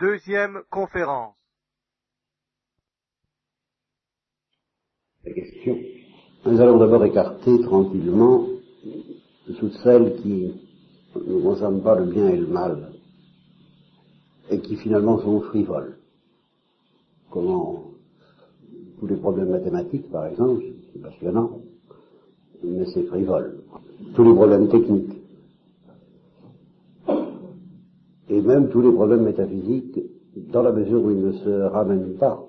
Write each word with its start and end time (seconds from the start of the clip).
Deuxième 0.00 0.62
conférence. 0.70 1.36
La 5.26 5.32
question. 5.34 5.76
Nous 6.46 6.58
allons 6.58 6.78
d'abord 6.78 7.04
écarter 7.04 7.60
tranquillement 7.60 8.46
toutes 9.58 9.74
celles 9.82 10.16
qui 10.22 10.54
ne 11.14 11.42
concernent 11.42 11.82
pas 11.82 11.96
le 11.96 12.06
bien 12.06 12.30
et 12.30 12.36
le 12.38 12.46
mal 12.46 12.92
et 14.50 14.58
qui 14.60 14.76
finalement 14.76 15.18
sont 15.18 15.42
frivoles. 15.42 15.98
Comment 17.28 17.90
tous 18.98 19.06
les 19.06 19.16
problèmes 19.16 19.50
mathématiques, 19.50 20.10
par 20.10 20.28
exemple, 20.28 20.64
c'est 20.94 21.02
passionnant, 21.02 21.60
mais 22.64 22.86
c'est 22.94 23.04
frivole. 23.04 23.64
Tous 24.14 24.24
les 24.24 24.34
problèmes 24.34 24.68
techniques. 24.68 25.19
Et 28.30 28.40
même 28.40 28.68
tous 28.68 28.80
les 28.80 28.92
problèmes 28.92 29.24
métaphysiques, 29.24 30.00
dans 30.36 30.62
la 30.62 30.70
mesure 30.70 31.04
où 31.04 31.10
ils 31.10 31.20
ne 31.20 31.32
se 31.32 31.50
ramènent 31.50 32.14
pas, 32.14 32.48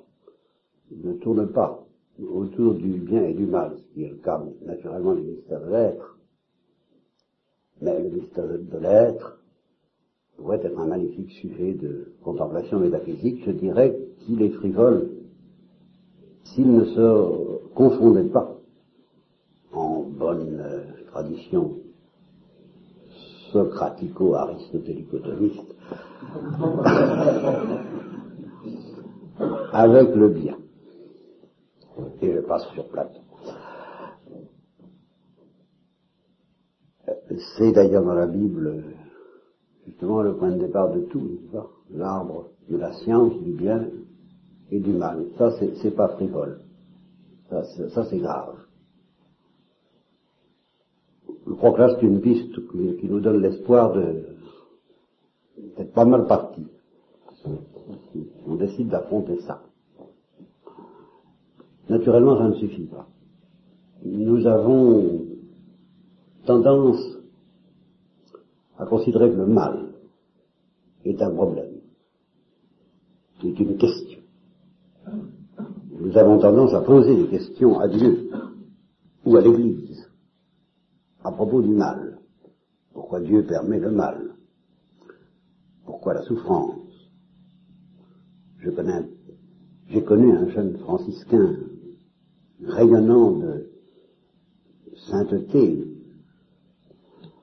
ne 0.91 1.13
tournent 1.13 1.51
pas 1.51 1.83
autour 2.21 2.75
du 2.75 2.99
bien 2.99 3.23
et 3.23 3.33
du 3.33 3.47
mal, 3.47 3.73
ce 3.77 3.93
qui 3.93 4.03
est 4.03 4.09
le 4.09 4.17
cas 4.17 4.43
naturellement 4.63 5.15
du 5.15 5.23
mystère 5.23 5.65
de 5.65 5.71
l'être. 5.71 6.19
Mais 7.81 7.99
le 7.99 8.09
mystère 8.09 8.45
de 8.47 8.77
l'être 8.77 9.39
pourrait 10.37 10.61
être 10.63 10.79
un 10.79 10.85
magnifique 10.85 11.31
sujet 11.31 11.73
de 11.73 12.13
contemplation 12.23 12.79
métaphysique, 12.79 13.41
je 13.43 13.51
dirais 13.51 13.97
qu'il 14.19 14.43
est 14.43 14.51
frivole 14.51 15.09
s'il 16.43 16.71
ne 16.71 16.85
se 16.85 17.73
confondait 17.73 18.29
pas 18.29 18.55
en 19.73 20.03
bonne 20.03 20.59
euh, 20.59 20.83
tradition 21.07 21.79
socratico-aristotélico-thomiste 23.51 25.70
avec 29.73 30.15
le 30.15 30.29
bien. 30.29 30.57
Et 32.21 32.33
je 32.33 32.39
passe 32.39 32.67
sur 32.73 32.87
Platon. 32.89 33.21
C'est 37.57 37.71
d'ailleurs 37.71 38.03
dans 38.03 38.13
la 38.13 38.27
Bible 38.27 38.83
justement 39.85 40.21
le 40.21 40.35
point 40.35 40.51
de 40.51 40.59
départ 40.59 40.91
de 40.93 41.01
tout, 41.01 41.39
l'arbre 41.91 42.49
de 42.69 42.77
la 42.77 42.93
science, 42.93 43.33
du 43.41 43.51
bien 43.51 43.87
et 44.69 44.79
du 44.79 44.93
mal. 44.93 45.25
Ça, 45.37 45.51
c'est 45.81 45.95
pas 45.95 46.09
frivole. 46.09 46.61
Ça, 47.49 48.05
c'est 48.09 48.19
grave. 48.19 48.55
Que 51.45 51.77
là, 51.77 51.95
c'est 51.95 52.05
une 52.05 52.21
piste 52.21 52.55
qui, 52.71 53.07
nous 53.07 53.19
donne 53.19 53.41
l'espoir 53.41 53.93
de 53.93 54.25
d'être 55.81 55.93
pas 55.93 56.05
mal 56.05 56.27
parti. 56.27 56.63
On 58.47 58.55
décide 58.55 58.89
d'affronter 58.89 59.41
ça. 59.41 59.63
Naturellement, 61.89 62.37
ça 62.37 62.47
ne 62.49 62.53
suffit 62.55 62.85
pas. 62.85 63.07
Nous 64.05 64.45
avons 64.45 65.25
tendance 66.45 67.01
à 68.77 68.85
considérer 68.85 69.31
que 69.31 69.37
le 69.37 69.47
mal 69.47 69.89
est 71.03 71.19
un 71.21 71.31
problème, 71.31 71.81
est 73.43 73.59
une 73.59 73.77
question. 73.77 74.19
Nous 75.99 76.17
avons 76.17 76.39
tendance 76.39 76.73
à 76.73 76.81
poser 76.81 77.15
des 77.15 77.27
questions 77.27 77.79
à 77.79 77.87
Dieu 77.87 78.29
ou 79.25 79.35
à 79.35 79.41
l'Église 79.41 80.07
à 81.23 81.31
propos 81.31 81.61
du 81.61 81.69
mal. 81.69 82.19
Pourquoi 82.93 83.19
Dieu 83.19 83.45
permet 83.45 83.79
le 83.79 83.91
mal? 83.91 84.30
Pourquoi 86.01 86.19
la 86.19 86.25
souffrance 86.25 86.79
Je 88.57 88.71
connais, 88.71 89.07
j'ai 89.87 90.03
connu 90.03 90.35
un 90.35 90.49
jeune 90.49 90.75
franciscain 90.79 91.57
rayonnant 92.65 93.33
de 93.33 93.69
sainteté, 95.11 95.85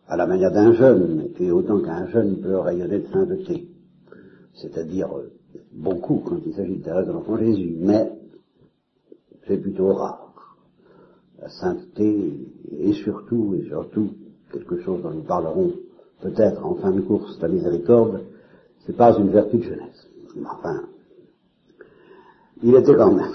à 0.09 0.16
la 0.16 0.27
manière 0.27 0.50
d'un 0.50 0.72
jeune, 0.72 1.28
et 1.38 1.53
autant 1.53 1.81
qu'un 1.82 2.09
jeune 2.09 2.41
peut 2.41 2.59
rayonner 2.59 2.99
de 2.99 3.06
sainteté, 3.12 3.69
c'est-à-dire 4.55 5.09
beaucoup 5.71 6.21
quand 6.27 6.41
il 6.44 6.53
s'agit 6.53 6.78
de 6.78 6.82
de 6.82 7.12
l'Enfant 7.12 7.37
Jésus, 7.37 7.77
mais 7.78 8.11
c'est 9.47 9.59
plutôt 9.59 9.93
rare. 9.93 10.56
La 11.41 11.49
sainteté 11.49 12.44
est 12.72 13.05
surtout 13.05 13.55
et 13.55 13.69
surtout 13.69 14.15
quelque 14.53 14.81
chose 14.81 15.00
dont 15.00 15.12
nous 15.12 15.22
parlerons 15.22 15.75
peut-être 16.22 16.66
en 16.66 16.75
fin 16.75 16.91
de 16.91 17.03
course, 17.03 17.38
la 17.41 17.47
miséricorde, 17.47 18.25
c'est 18.88 18.97
pas 18.97 19.15
une 19.19 19.28
vertu 19.28 19.59
de 19.59 19.65
jeunesse. 19.65 20.09
Enfin, 20.47 20.81
il 22.62 22.75
était 22.75 22.94
quand 22.94 23.12
même 23.12 23.32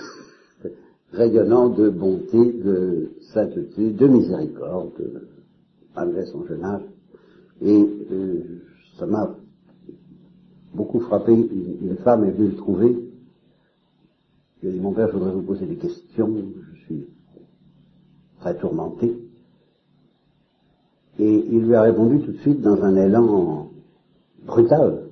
rayonnant 1.11 1.69
de 1.69 1.89
bonté, 1.91 2.53
de 2.53 3.11
sainteté, 3.31 3.91
de 3.91 4.07
miséricorde, 4.07 5.21
malgré 5.95 6.25
son 6.25 6.43
jeune 6.47 6.63
âge. 6.63 6.81
Et 7.61 7.87
euh, 8.11 8.63
ça 8.97 9.05
m'a 9.05 9.35
beaucoup 10.73 10.99
frappé. 11.01 11.33
Une, 11.33 11.97
femme 11.97 12.23
est 12.23 12.31
venue 12.31 12.49
le 12.49 12.55
trouver. 12.55 12.97
Il 14.63 14.69
a 14.69 14.71
dit, 14.71 14.79
mon 14.79 14.91
père, 14.91 15.09
je 15.09 15.13
voudrais 15.13 15.33
vous 15.33 15.43
poser 15.43 15.67
des 15.67 15.75
questions. 15.75 16.35
Je 16.73 16.79
suis 16.85 17.07
très 18.39 18.57
tourmenté. 18.57 19.15
Et 21.19 21.45
il 21.51 21.67
lui 21.67 21.75
a 21.75 21.83
répondu 21.83 22.21
tout 22.21 22.31
de 22.31 22.37
suite 22.39 22.61
dans 22.61 22.81
un 22.81 22.95
élan 22.95 23.69
brutal. 24.47 25.02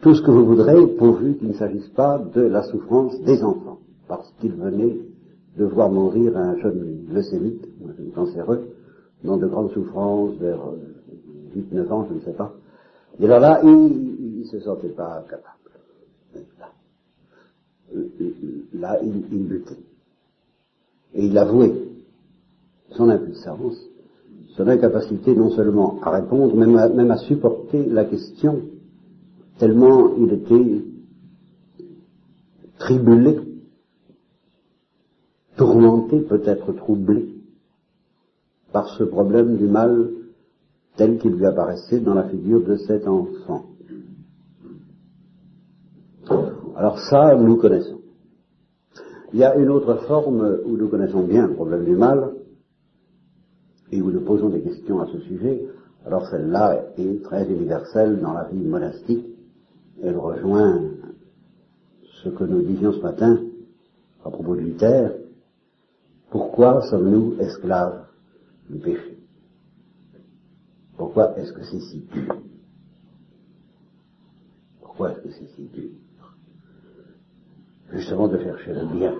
Tout 0.00 0.14
ce 0.14 0.22
que 0.22 0.30
vous 0.30 0.44
voudrez, 0.44 0.86
pourvu 0.86 1.34
qu'il 1.36 1.48
ne 1.48 1.54
s'agisse 1.54 1.88
pas 1.88 2.18
de 2.18 2.42
la 2.42 2.62
souffrance 2.64 3.20
des 3.22 3.42
enfants. 3.42 3.78
Parce 4.08 4.32
qu'il 4.40 4.52
venait 4.52 4.96
de 5.56 5.64
voir 5.64 5.90
mourir 5.90 6.36
un 6.36 6.56
jeune 6.58 7.06
leucémite, 7.12 7.66
un 7.88 7.94
jeune 7.96 8.10
cancéreux, 8.12 8.68
dans 9.24 9.36
de 9.36 9.46
grandes 9.46 9.72
souffrances, 9.72 10.34
vers 10.36 10.60
8-9 11.56 11.88
ans, 11.90 12.06
je 12.10 12.14
ne 12.14 12.20
sais 12.20 12.32
pas. 12.32 12.52
Et 13.18 13.24
alors 13.24 13.40
là, 13.40 13.60
il 13.64 14.40
ne 14.40 14.44
se 14.44 14.60
sentait 14.60 14.88
pas 14.88 15.24
capable. 15.28 15.56
Là, 18.74 18.98
il, 19.02 19.24
il 19.32 19.44
butait. 19.44 19.78
Et 21.14 21.26
il 21.26 21.38
avouait 21.38 21.72
son 22.90 23.08
impuissance, 23.08 23.76
son 24.56 24.68
incapacité 24.68 25.34
non 25.34 25.50
seulement 25.50 25.98
à 26.02 26.10
répondre, 26.10 26.54
mais 26.54 26.66
même 26.66 27.10
à 27.10 27.16
supporter 27.16 27.86
la 27.86 28.04
question, 28.04 28.60
tellement 29.58 30.14
il 30.16 30.32
était 30.32 30.84
tribulé, 32.78 33.38
tourmenté, 35.56 36.20
peut-être 36.20 36.72
troublé 36.72 37.34
par 38.72 38.88
ce 38.96 39.04
problème 39.04 39.56
du 39.56 39.66
mal 39.66 40.10
tel 40.96 41.18
qu'il 41.18 41.32
lui 41.32 41.46
apparaissait 41.46 42.00
dans 42.00 42.14
la 42.14 42.28
figure 42.28 42.62
de 42.62 42.76
cet 42.76 43.06
enfant. 43.06 43.66
Alors 46.76 46.98
ça, 46.98 47.34
nous 47.36 47.56
connaissons. 47.56 48.00
Il 49.32 49.40
y 49.40 49.44
a 49.44 49.56
une 49.56 49.70
autre 49.70 49.96
forme 50.06 50.60
où 50.64 50.76
nous 50.76 50.88
connaissons 50.88 51.24
bien 51.24 51.46
le 51.46 51.54
problème 51.54 51.84
du 51.84 51.96
mal 51.96 52.34
et 53.90 54.00
où 54.02 54.10
nous 54.10 54.24
posons 54.24 54.50
des 54.50 54.62
questions 54.62 55.00
à 55.00 55.06
ce 55.06 55.20
sujet. 55.20 55.66
Alors 56.04 56.26
celle-là 56.28 56.92
est 56.96 57.22
très 57.24 57.48
universelle 57.50 58.20
dans 58.20 58.32
la 58.32 58.44
vie 58.44 58.64
monastique. 58.64 59.35
Elle 60.02 60.16
rejoint 60.16 60.82
ce 62.22 62.28
que 62.28 62.44
nous 62.44 62.62
disions 62.62 62.92
ce 62.92 63.00
matin 63.00 63.40
à 64.24 64.30
propos 64.30 64.56
de 64.56 64.60
Luther. 64.60 65.12
Pourquoi 66.30 66.82
sommes-nous 66.82 67.36
esclaves 67.40 68.06
du 68.68 68.78
péché? 68.78 69.18
Pourquoi 70.96 71.38
est-ce 71.38 71.52
que 71.52 71.62
c'est 71.64 71.80
si 71.80 72.00
dur? 72.12 72.36
Pourquoi 74.80 75.12
est-ce 75.12 75.20
que 75.20 75.30
c'est 75.30 75.48
si 75.54 75.62
dur? 75.62 75.90
Justement 77.92 78.28
de 78.28 78.38
chercher 78.38 78.74
le 78.74 78.86
bien. 78.86 79.14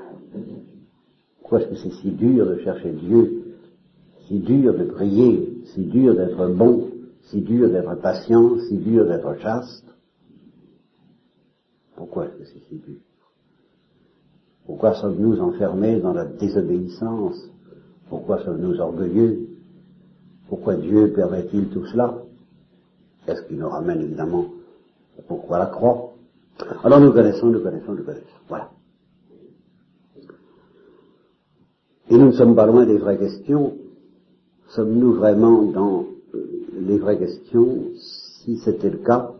Pourquoi 1.41 1.61
est-ce 1.61 1.69
que 1.69 1.77
c'est 1.77 2.03
si 2.03 2.11
dur 2.11 2.47
de 2.47 2.59
chercher 2.59 2.93
Dieu, 2.93 3.55
si 4.27 4.41
dur 4.41 4.75
de 4.75 4.85
prier, 4.85 5.63
si 5.67 5.85
dur 5.85 6.15
d'être 6.17 6.49
bon, 6.49 6.91
si 7.23 7.41
dur 7.41 7.71
d'être 7.71 7.95
patient, 7.97 8.59
si 8.69 8.79
dur 8.79 9.07
d'être 9.07 9.37
chaste 9.41 9.87
Pourquoi 11.97 12.27
est-ce 12.27 12.37
que 12.37 12.45
c'est 12.45 12.69
si 12.69 12.77
dur? 12.77 12.97
Pourquoi 14.67 14.95
sommes-nous 14.95 15.41
enfermés 15.41 16.01
dans 16.01 16.13
la 16.13 16.27
désobéissance? 16.27 17.51
Pourquoi 18.09 18.45
sommes-nous 18.45 18.81
orgueilleux? 18.81 19.49
Pourquoi 20.49 20.75
Dieu 20.75 21.13
permet-il 21.13 21.69
tout 21.69 21.87
cela? 21.87 22.23
Est-ce 23.27 23.43
qu'il 23.43 23.59
nous 23.59 23.69
ramène 23.69 24.01
évidemment 24.01 24.47
pourquoi 25.27 25.59
la 25.59 25.67
croix? 25.67 26.13
Alors 26.85 27.01
nous 27.01 27.13
connaissons, 27.13 27.47
nous 27.47 27.61
connaissons, 27.61 27.93
nous 27.93 28.05
connaissons. 28.05 28.27
Voilà. 28.49 28.71
Et 32.09 32.17
nous 32.17 32.27
ne 32.27 32.33
sommes 32.33 32.55
pas 32.55 32.67
loin 32.67 32.87
des 32.87 32.99
vraies 32.99 33.19
questions. 33.19 33.77
Sommes-nous 34.69 35.15
vraiment 35.15 35.63
dans 35.63 36.05
les 36.79 36.99
vraies 36.99 37.19
questions? 37.19 37.85
Si 37.97 38.59
c'était 38.59 38.91
le 38.91 38.99
cas, 38.99 39.33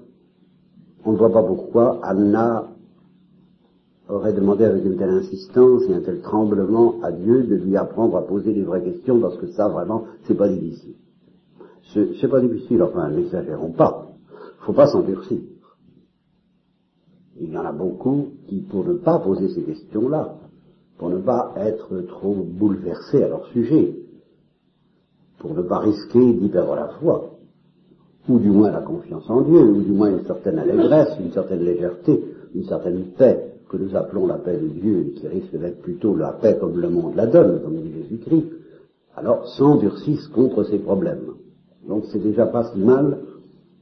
on 1.07 1.13
ne 1.13 1.17
voit 1.17 1.33
pas 1.33 1.43
pourquoi 1.45 2.01
Anna 2.03 2.67
aurait 4.09 4.33
demandé 4.33 4.65
avec 4.65 4.85
une 4.85 4.97
telle 4.97 5.11
insistance 5.11 5.85
et 5.89 5.95
un 5.95 6.01
tel 6.01 6.21
tremblement 6.21 6.97
à 7.03 7.13
Dieu 7.13 7.45
de 7.45 7.55
lui 7.55 7.77
apprendre 7.77 8.17
à 8.17 8.27
poser 8.27 8.53
les 8.53 8.65
vraies 8.65 8.83
questions 8.83 9.21
parce 9.21 9.37
que 9.39 9.47
ça 9.53 9.69
vraiment 9.69 10.05
c'est 10.25 10.35
pas 10.35 10.49
difficile. 10.49 10.95
C'est 11.95 12.29
pas 12.29 12.41
difficile, 12.41 12.83
enfin 12.83 13.09
n'exagérons 13.11 13.71
pas. 13.71 14.09
Faut 14.61 14.73
pas 14.73 14.89
s'endurcir. 14.89 15.39
Il 17.41 17.53
y 17.53 17.59
en 17.59 17.65
a 17.65 17.73
beaucoup 17.73 18.29
qui, 18.49 18.63
pour 18.63 18.85
ne 18.85 18.95
pas 18.95 19.21
poser 19.21 19.49
ces 19.51 19.63
questions-là, 19.63 20.35
pour 20.99 21.11
ne 21.11 21.19
pas 21.19 21.53
être 21.57 22.01
trop 22.09 22.35
bouleversés 22.35 23.23
à 23.23 23.29
leur 23.29 23.47
sujet, 23.49 23.95
pour 25.39 25.55
ne 25.55 25.63
pas 25.63 25.79
risquer 25.79 26.33
d'y 26.33 26.49
perdre 26.49 26.75
la 26.75 26.89
foi, 27.01 27.36
ou 28.29 28.39
du 28.39 28.51
moins 28.51 28.71
la 28.71 28.81
confiance 28.81 29.29
en 29.29 29.43
Dieu, 29.43 29.61
ou 29.61 29.83
du 29.83 29.93
moins 29.93 30.11
une 30.11 30.25
certaine 30.25 30.59
allégresse, 30.59 31.17
une 31.21 31.33
certaine 31.33 31.65
légèreté, 31.65 32.25
une 32.55 32.65
certaine 32.65 33.05
paix, 33.17 33.53
que 33.69 33.77
nous 33.77 33.97
appelons 33.97 34.27
la 34.27 34.37
paix 34.37 34.57
de 34.57 34.69
Dieu, 34.69 35.07
et 35.07 35.11
qui 35.13 35.29
risque 35.29 35.57
d'être 35.57 35.83
plutôt 35.83 36.17
la 36.17 36.33
paix 36.33 36.57
comme 36.61 36.79
le 36.81 36.89
monde 36.89 37.15
la 37.17 37.27
donne, 37.27 37.61
comme 37.63 37.77
dit 37.77 37.93
Jésus-Christ, 38.03 38.47
alors 39.17 39.47
s'endurcissent 39.49 40.29
contre 40.29 40.65
ces 40.65 40.79
problèmes. 40.79 41.35
Donc 41.89 42.05
c'est 42.13 42.23
déjà 42.23 42.47
pas 42.47 42.65
si 42.73 42.79
mal 42.79 43.19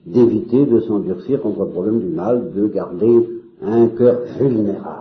d'éviter 0.07 0.67
de 0.67 0.81
s'endurcir 0.81 1.41
contre 1.41 1.65
le 1.65 1.71
problème 1.71 2.01
du 2.01 2.09
mal, 2.09 2.53
de 2.53 2.67
garder 2.67 3.29
un 3.63 3.89
cœur 3.89 4.21
vulnérable. 4.39 5.01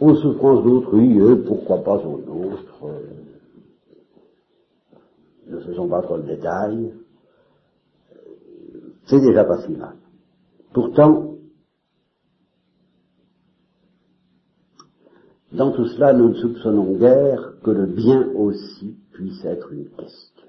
Aux 0.00 0.14
souffrances 0.14 0.62
d'autrui, 0.62 1.18
eux, 1.18 1.42
pourquoi 1.46 1.78
pas 1.78 1.96
aux 1.96 2.20
nôtres 2.26 2.84
Ne 5.48 5.60
faisons 5.60 5.88
pas 5.88 6.02
trop 6.02 6.16
le 6.16 6.24
détail. 6.24 6.92
C'est 9.06 9.20
déjà 9.20 9.44
pas 9.44 9.62
si 9.62 9.72
mal. 9.72 9.96
Pourtant, 10.72 11.36
dans 15.52 15.72
tout 15.72 15.86
cela, 15.86 16.12
nous 16.12 16.28
ne 16.28 16.34
soupçonnons 16.34 16.98
guère 16.98 17.54
que 17.64 17.70
le 17.70 17.86
bien 17.86 18.28
aussi 18.34 18.96
puisse 19.12 19.42
être 19.44 19.72
une 19.72 19.88
question. 19.88 20.46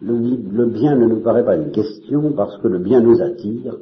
Le, 0.00 0.66
bien 0.66 0.94
ne 0.94 1.06
nous 1.06 1.20
paraît 1.20 1.44
pas 1.44 1.56
une 1.56 1.72
question 1.72 2.32
parce 2.32 2.56
que 2.58 2.68
le 2.68 2.78
bien 2.78 3.00
nous 3.00 3.20
attire 3.20 3.76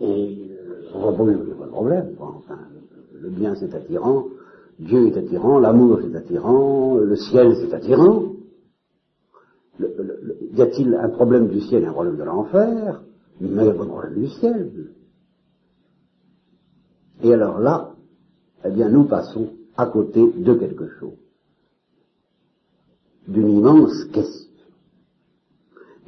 et 0.00 0.50
on 0.94 1.00
voit 1.00 1.16
pas 1.16 1.24
de 1.24 1.68
problème. 1.70 2.16
Enfin, 2.20 2.58
le 3.12 3.28
bien 3.28 3.54
c'est 3.56 3.74
attirant, 3.74 4.26
Dieu 4.78 5.08
est 5.08 5.16
attirant, 5.16 5.58
l'amour 5.58 6.00
c'est 6.02 6.16
attirant, 6.16 6.96
le 6.96 7.16
ciel 7.16 7.56
c'est 7.56 7.74
attirant. 7.74 8.32
y 9.80 10.62
a-t-il 10.62 10.94
un 10.94 11.08
problème 11.08 11.48
du 11.48 11.60
ciel 11.62 11.82
et 11.82 11.86
un 11.86 11.92
problème 11.92 12.16
de 12.16 12.24
l'enfer? 12.24 13.02
Mais 13.40 13.48
il 13.48 13.54
n'y 13.54 13.68
a 13.68 13.74
problème 13.74 14.14
du 14.14 14.28
ciel. 14.28 14.70
Et 17.22 17.32
alors 17.32 17.58
là, 17.58 17.94
eh 18.64 18.70
bien 18.70 18.88
nous 18.88 19.04
passons 19.04 19.50
à 19.76 19.86
côté 19.86 20.20
de 20.20 20.54
quelque 20.54 20.88
chose, 20.98 21.18
d'une 23.26 23.50
immense 23.50 24.04
question 24.12 24.48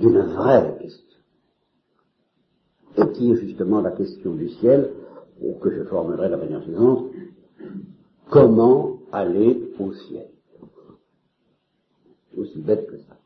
d'une 0.01 0.19
vraie 0.19 0.77
question. 0.81 1.19
Et 2.97 3.13
qui 3.13 3.31
est 3.31 3.37
justement 3.37 3.81
la 3.81 3.93
question 3.93 4.35
du 4.35 4.49
ciel, 4.49 4.91
que 5.63 5.71
je 5.71 5.85
formerai 5.85 6.27
de 6.27 6.33
la 6.33 6.37
manière 6.39 6.63
suivante, 6.63 7.07
comment 8.31 8.99
aller 9.13 9.73
au 9.79 9.93
ciel 9.93 10.29
Aussi 12.37 12.61
bête 12.61 12.87
que 12.87 12.97
ça. 12.97 13.17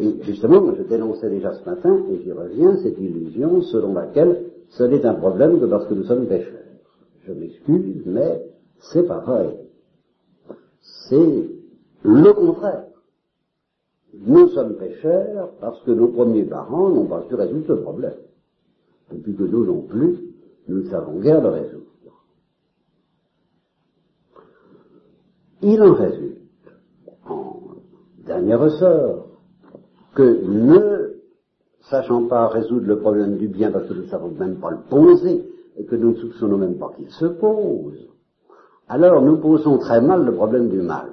Et 0.00 0.22
justement, 0.22 0.74
je 0.76 0.82
dénonçais 0.84 1.28
déjà 1.28 1.52
ce 1.54 1.68
matin, 1.68 2.04
et 2.10 2.22
j'y 2.22 2.32
reviens, 2.32 2.76
cette 2.82 2.98
illusion 2.98 3.62
selon 3.62 3.94
laquelle 3.94 4.44
ce 4.70 4.84
n'est 4.84 5.04
un 5.04 5.14
problème 5.14 5.58
que 5.58 5.64
parce 5.64 5.86
que 5.86 5.94
nous 5.94 6.04
sommes 6.04 6.26
pécheurs. 6.26 6.54
Je 7.26 7.32
m'excuse, 7.32 8.02
mais 8.06 8.42
c'est 8.92 9.06
pas 9.06 9.18
vrai. 9.18 9.58
C'est 11.08 11.50
le 12.02 12.32
contraire. 12.32 12.84
Nous 14.14 14.48
sommes 14.48 14.76
pécheurs 14.76 15.50
parce 15.60 15.82
que 15.82 15.90
nos 15.90 16.08
premiers 16.08 16.44
parents 16.44 16.88
n'ont 16.90 17.06
pas 17.06 17.24
su 17.28 17.34
résoudre 17.34 17.66
ce 17.66 17.72
problème. 17.82 18.16
Depuis 19.12 19.34
que 19.34 19.42
nous 19.42 19.64
non 19.64 19.82
plus, 19.82 20.18
nous 20.68 20.82
ne 20.82 20.88
savons 20.88 21.18
guère 21.20 21.42
le 21.42 21.48
résoudre. 21.48 21.77
Il 25.62 25.82
en 25.82 25.94
résulte, 25.94 26.38
en 27.26 27.60
dernier 28.24 28.54
ressort, 28.54 29.26
que 30.14 30.44
ne 30.46 31.14
sachant 31.90 32.26
pas 32.26 32.48
résoudre 32.48 32.86
le 32.86 32.98
problème 32.98 33.36
du 33.36 33.48
bien 33.48 33.70
parce 33.70 33.88
que 33.88 33.94
nous 33.94 34.02
ne 34.02 34.08
savons 34.08 34.30
même 34.30 34.56
pas 34.56 34.70
le 34.70 34.80
poser, 34.88 35.48
et 35.76 35.84
que 35.84 35.96
nous 35.96 36.10
ne 36.10 36.16
soupçonnons 36.16 36.58
même 36.58 36.76
pas 36.76 36.92
qu'il 36.96 37.10
se 37.10 37.26
pose, 37.26 38.08
alors 38.88 39.22
nous 39.22 39.36
posons 39.36 39.78
très 39.78 40.00
mal 40.00 40.24
le 40.24 40.34
problème 40.34 40.68
du 40.68 40.80
mal. 40.80 41.12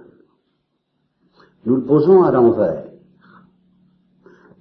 Nous 1.65 1.75
le 1.75 1.83
posons 1.83 2.23
à 2.23 2.31
l'envers. 2.31 2.85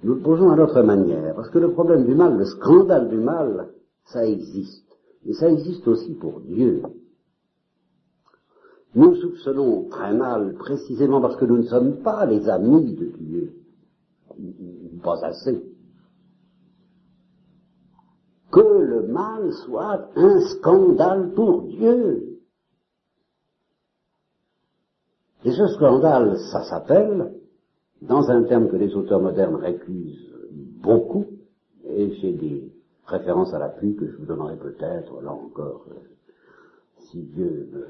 Nous 0.03 0.15
le 0.15 0.21
posons 0.21 0.51
à 0.51 0.55
notre 0.55 0.81
manière, 0.81 1.33
parce 1.35 1.49
que 1.49 1.59
le 1.59 1.71
problème 1.71 2.05
du 2.05 2.13
mal, 2.13 2.37
le 2.37 2.45
scandale 2.45 3.09
du 3.09 3.17
mal, 3.17 3.69
ça 4.05 4.25
existe. 4.25 4.85
Et 5.25 5.33
ça 5.33 5.49
existe 5.49 5.87
aussi 5.87 6.13
pour 6.13 6.41
Dieu. 6.41 6.83
Nous 8.95 9.15
soupçonnons 9.15 9.89
très 9.89 10.13
mal, 10.13 10.55
précisément 10.55 11.19
parce 11.19 11.35
que 11.35 11.45
nous 11.45 11.57
ne 11.57 11.63
sommes 11.63 12.01
pas 12.01 12.25
les 12.25 12.47
amis 12.47 12.93
de 12.93 13.05
Dieu. 13.05 13.53
Pas 15.03 15.23
assez. 15.25 15.61
Que 18.51 18.61
le 18.61 19.07
mal 19.07 19.51
soit 19.65 20.09
un 20.15 20.39
scandale 20.39 21.33
pour 21.33 21.63
Dieu. 21.63 22.39
Et 25.43 25.51
ce 25.51 25.67
scandale, 25.67 26.37
ça 26.51 26.63
s'appelle, 26.63 27.33
dans 28.01 28.29
un 28.31 28.43
terme 28.43 28.69
que 28.69 28.77
les 28.77 28.95
auteurs 28.95 29.21
modernes 29.21 29.55
récusent 29.55 30.33
beaucoup, 30.81 31.25
et 31.87 32.11
j'ai 32.15 32.33
des 32.33 32.71
références 33.05 33.53
à 33.53 33.59
l'appui 33.59 33.95
que 33.95 34.07
je 34.07 34.17
vous 34.17 34.25
donnerai 34.25 34.55
peut-être, 34.57 35.21
là 35.21 35.31
encore, 35.31 35.85
euh, 35.91 35.99
si 37.11 37.21
Dieu 37.21 37.69
me... 37.71 37.85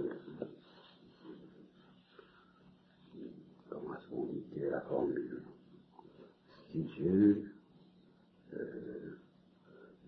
Dit 4.11 4.61
la 4.71 4.81
formule 4.81 5.41
Si 6.71 6.79
Dieu 6.97 7.43
euh, 8.53 8.57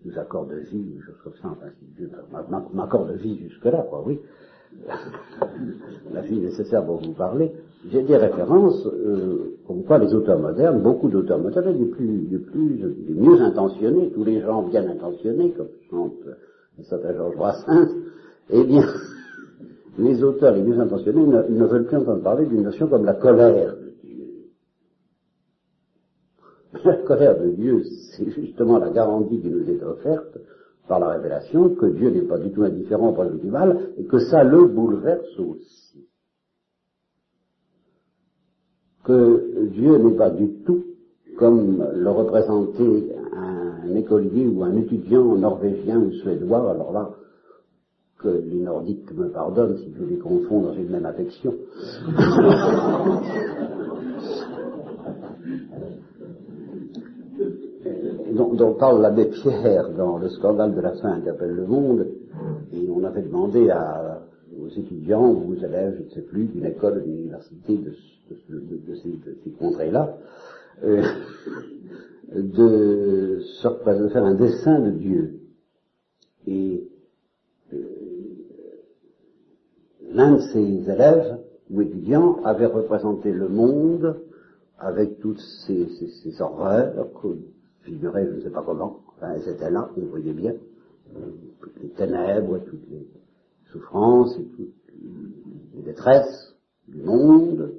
nous 0.04 0.18
accorde 0.18 0.52
vie, 0.52 0.94
ou 0.96 1.02
chose 1.02 1.18
comme 1.24 1.34
ça, 1.40 1.48
enfin 1.48 1.70
si 1.78 1.86
Dieu 1.96 2.10
m'accorde 2.72 3.12
vie 3.12 3.38
jusque-là, 3.38 3.86
quoi, 3.88 4.02
oui, 4.06 4.20
la 6.12 6.20
vie 6.22 6.40
nécessaire 6.40 6.84
dont 6.84 6.96
vous 6.96 7.12
parlez, 7.12 7.52
j'ai 7.90 8.02
des 8.02 8.16
références 8.16 8.86
euh, 8.86 9.56
comme 9.66 9.84
quoi 9.84 9.98
les 9.98 10.14
auteurs 10.14 10.38
modernes, 10.38 10.82
beaucoup 10.82 11.08
d'auteurs 11.08 11.38
modernes, 11.38 11.76
les 11.78 11.86
plus, 11.86 12.26
les 12.30 12.38
plus, 12.38 12.84
mieux 13.08 13.40
intentionnés, 13.40 14.10
tous 14.12 14.24
les 14.24 14.40
gens 14.40 14.62
bien 14.62 14.88
intentionnés, 14.88 15.52
comme 15.52 15.68
chante 15.90 16.14
un 16.78 16.82
certain 16.84 17.14
Georges 17.14 17.36
Brassens, 17.36 17.88
eh 18.50 18.64
bien, 18.64 18.84
les 19.98 20.22
auteurs 20.22 20.54
les 20.54 20.62
mieux 20.62 20.78
intentionnés 20.78 21.26
ne, 21.26 21.64
veulent 21.64 21.86
plus 21.86 21.96
entendre 21.96 22.22
parler 22.22 22.46
d'une 22.46 22.62
notion 22.62 22.86
comme 22.86 23.04
la 23.04 23.14
colère. 23.14 23.74
La 26.84 26.94
colère 26.96 27.38
de 27.40 27.50
Dieu, 27.50 27.82
c'est 28.16 28.30
justement 28.30 28.78
la 28.78 28.90
garantie 28.90 29.40
qui 29.40 29.48
nous 29.48 29.68
est 29.68 29.82
offerte 29.82 30.38
par 30.86 31.00
la 31.00 31.08
révélation 31.08 31.74
que 31.74 31.86
Dieu 31.86 32.10
n'est 32.10 32.22
pas 32.22 32.38
du 32.38 32.50
tout 32.50 32.62
indifférent 32.62 33.10
au 33.10 33.12
problème 33.12 33.38
du 33.38 33.50
mal 33.50 33.90
et 33.98 34.04
que 34.04 34.18
ça 34.18 34.44
le 34.44 34.66
bouleverse 34.66 35.38
aussi. 35.38 36.08
Que 39.04 39.66
Dieu 39.66 39.98
n'est 39.98 40.16
pas 40.16 40.30
du 40.30 40.62
tout 40.64 40.84
comme 41.36 41.84
le 41.94 42.10
représentait 42.10 43.16
un 43.34 43.94
écolier 43.94 44.46
ou 44.46 44.64
un 44.64 44.76
étudiant 44.76 45.36
norvégien 45.36 45.98
ou 45.98 46.10
suédois, 46.12 46.70
alors 46.70 46.92
là, 46.92 47.10
que 48.18 48.28
les 48.28 48.60
nordiques 48.60 49.12
me 49.14 49.28
pardonnent 49.28 49.78
si 49.78 49.94
je 49.96 50.04
les 50.04 50.18
confonds 50.18 50.62
dans 50.62 50.74
une 50.74 50.90
même 50.90 51.06
affection. 51.06 51.54
dont, 58.46 58.74
parle 58.74 59.02
l'abbé 59.02 59.26
Pierre 59.26 59.90
dans 59.90 60.18
le 60.18 60.28
scandale 60.28 60.74
de 60.74 60.80
la 60.80 60.92
fin 60.92 61.20
qu'appelle 61.20 61.54
le 61.54 61.66
monde, 61.66 62.06
et 62.72 62.88
on 62.90 63.02
avait 63.04 63.22
demandé 63.22 63.68
à, 63.70 64.22
aux 64.60 64.68
étudiants 64.68 65.30
ou 65.30 65.52
aux 65.52 65.56
élèves, 65.56 65.96
je 65.98 66.04
ne 66.04 66.10
sais 66.10 66.22
plus, 66.22 66.44
d'une 66.44 66.66
école, 66.66 67.02
d'une 67.02 67.18
université 67.18 67.76
de, 67.76 67.92
de, 68.48 68.94
ces, 68.94 69.50
contrées-là, 69.58 70.16
euh, 70.84 71.02
de, 72.34 73.40
de, 73.40 74.08
faire 74.08 74.24
un 74.24 74.34
dessin 74.34 74.80
de 74.80 74.90
Dieu. 74.90 75.40
Et 76.46 76.88
euh, 77.72 77.76
l'un 80.12 80.36
de 80.36 80.40
ces 80.52 80.90
élèves 80.90 81.38
ou 81.70 81.82
étudiants 81.82 82.40
avait 82.44 82.66
représenté 82.66 83.32
le 83.32 83.48
monde 83.48 84.16
avec 84.78 85.18
toutes 85.18 85.40
ces, 85.66 85.88
ces, 86.22 86.40
horreurs 86.40 87.08
figurait 87.88 88.26
je 88.26 88.36
ne 88.36 88.40
sais 88.40 88.50
pas 88.50 88.62
comment, 88.62 89.00
enfin 89.08 89.32
elles 89.34 89.48
étaient 89.48 89.70
là, 89.70 89.90
vous 89.96 90.08
voyez 90.08 90.32
bien, 90.32 90.54
euh, 91.16 91.30
toutes 91.60 91.80
les 91.80 91.90
ténèbres, 91.90 92.58
toutes 92.58 92.88
les 92.90 93.08
souffrances 93.72 94.36
et 94.38 94.44
toutes 94.44 94.74
les 95.74 95.82
détresses 95.82 96.54
du 96.86 97.02
monde. 97.02 97.74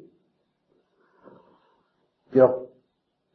Puis 2.31 2.39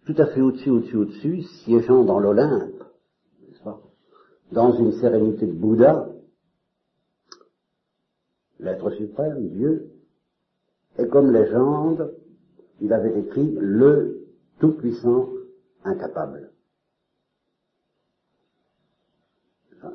tout 0.07 0.15
à 0.19 0.27
fait 0.27 0.41
au-dessus, 0.41 0.71
au-dessus, 0.71 0.97
au-dessus, 0.97 1.43
siégeant 1.65 2.05
dans 2.05 2.19
l'Olympe, 2.19 2.83
n'est-ce 3.49 3.63
pas, 3.63 3.81
dans 4.53 4.73
une 4.73 4.93
sérénité 4.93 5.47
de 5.47 5.53
Bouddha, 5.53 6.09
l'être 8.61 8.91
suprême, 8.93 9.49
Dieu, 9.49 9.91
et 10.99 11.09
comme 11.09 11.33
légende, 11.33 12.15
il 12.81 12.93
avait 12.93 13.19
écrit 13.19 13.57
le 13.59 14.27
tout-puissant 14.61 15.29
incapable. 15.85 16.54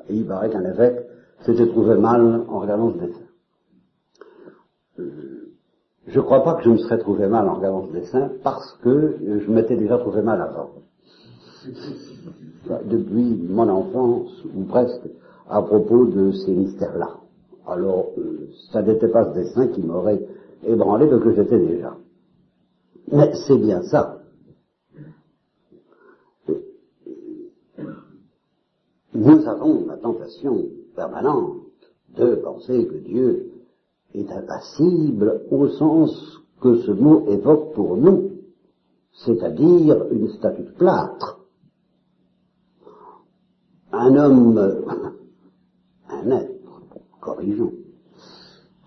Et 0.08 0.16
il 0.16 0.26
paraît 0.26 0.50
qu'un 0.50 0.64
évêque 0.64 1.06
s'était 1.44 1.66
trouvé 1.66 1.96
mal 1.96 2.44
en 2.48 2.60
regardant 2.60 2.92
ce 2.92 2.98
dessin. 2.98 3.20
Euh, 4.98 5.52
je 6.06 6.18
ne 6.18 6.24
crois 6.24 6.42
pas 6.42 6.54
que 6.54 6.64
je 6.64 6.70
me 6.70 6.78
serais 6.78 6.98
trouvé 6.98 7.26
mal 7.28 7.48
en 7.48 7.54
regardant 7.54 7.86
ce 7.86 7.92
dessin 7.92 8.30
parce 8.42 8.78
que 8.82 9.16
je 9.20 9.50
m'étais 9.50 9.76
déjà 9.76 9.98
trouvé 9.98 10.22
mal 10.22 10.40
avant. 10.40 10.70
Depuis 12.84 13.36
mon 13.48 13.68
enfance, 13.68 14.44
ou 14.54 14.64
presque, 14.64 15.08
à 15.48 15.62
propos 15.62 16.06
de 16.06 16.32
ces 16.32 16.52
mystères-là. 16.52 17.16
Alors, 17.66 18.10
euh, 18.18 18.48
ça 18.72 18.82
n'était 18.82 19.08
pas 19.08 19.26
ce 19.26 19.38
dessin 19.38 19.68
qui 19.68 19.82
m'aurait 19.82 20.24
ébranlé 20.66 21.06
de 21.06 21.18
que 21.18 21.34
j'étais 21.34 21.58
déjà. 21.58 21.96
Mais 23.12 23.32
c'est 23.46 23.58
bien 23.58 23.82
ça. 23.82 24.19
Nous 29.20 29.46
avons 29.46 29.84
la 29.86 29.98
tentation 29.98 30.64
permanente 30.96 31.58
de 32.16 32.36
penser 32.36 32.86
que 32.86 32.96
Dieu 32.96 33.52
est 34.14 34.32
impassible 34.32 35.42
au 35.50 35.68
sens 35.68 36.40
que 36.62 36.76
ce 36.76 36.90
mot 36.90 37.26
évoque 37.28 37.74
pour 37.74 37.98
nous, 37.98 38.30
c'est-à-dire 39.12 40.06
une 40.10 40.28
statue 40.28 40.62
de 40.62 40.70
plâtre. 40.70 41.38
Un 43.92 44.16
homme, 44.16 44.58
un 46.08 46.30
être, 46.30 46.80
corrigeons, 47.20 47.74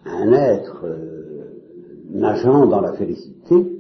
un 0.04 0.32
être 0.32 0.84
euh, 0.84 1.62
nageant 2.10 2.66
dans 2.66 2.82
la 2.82 2.94
félicité, 2.94 3.80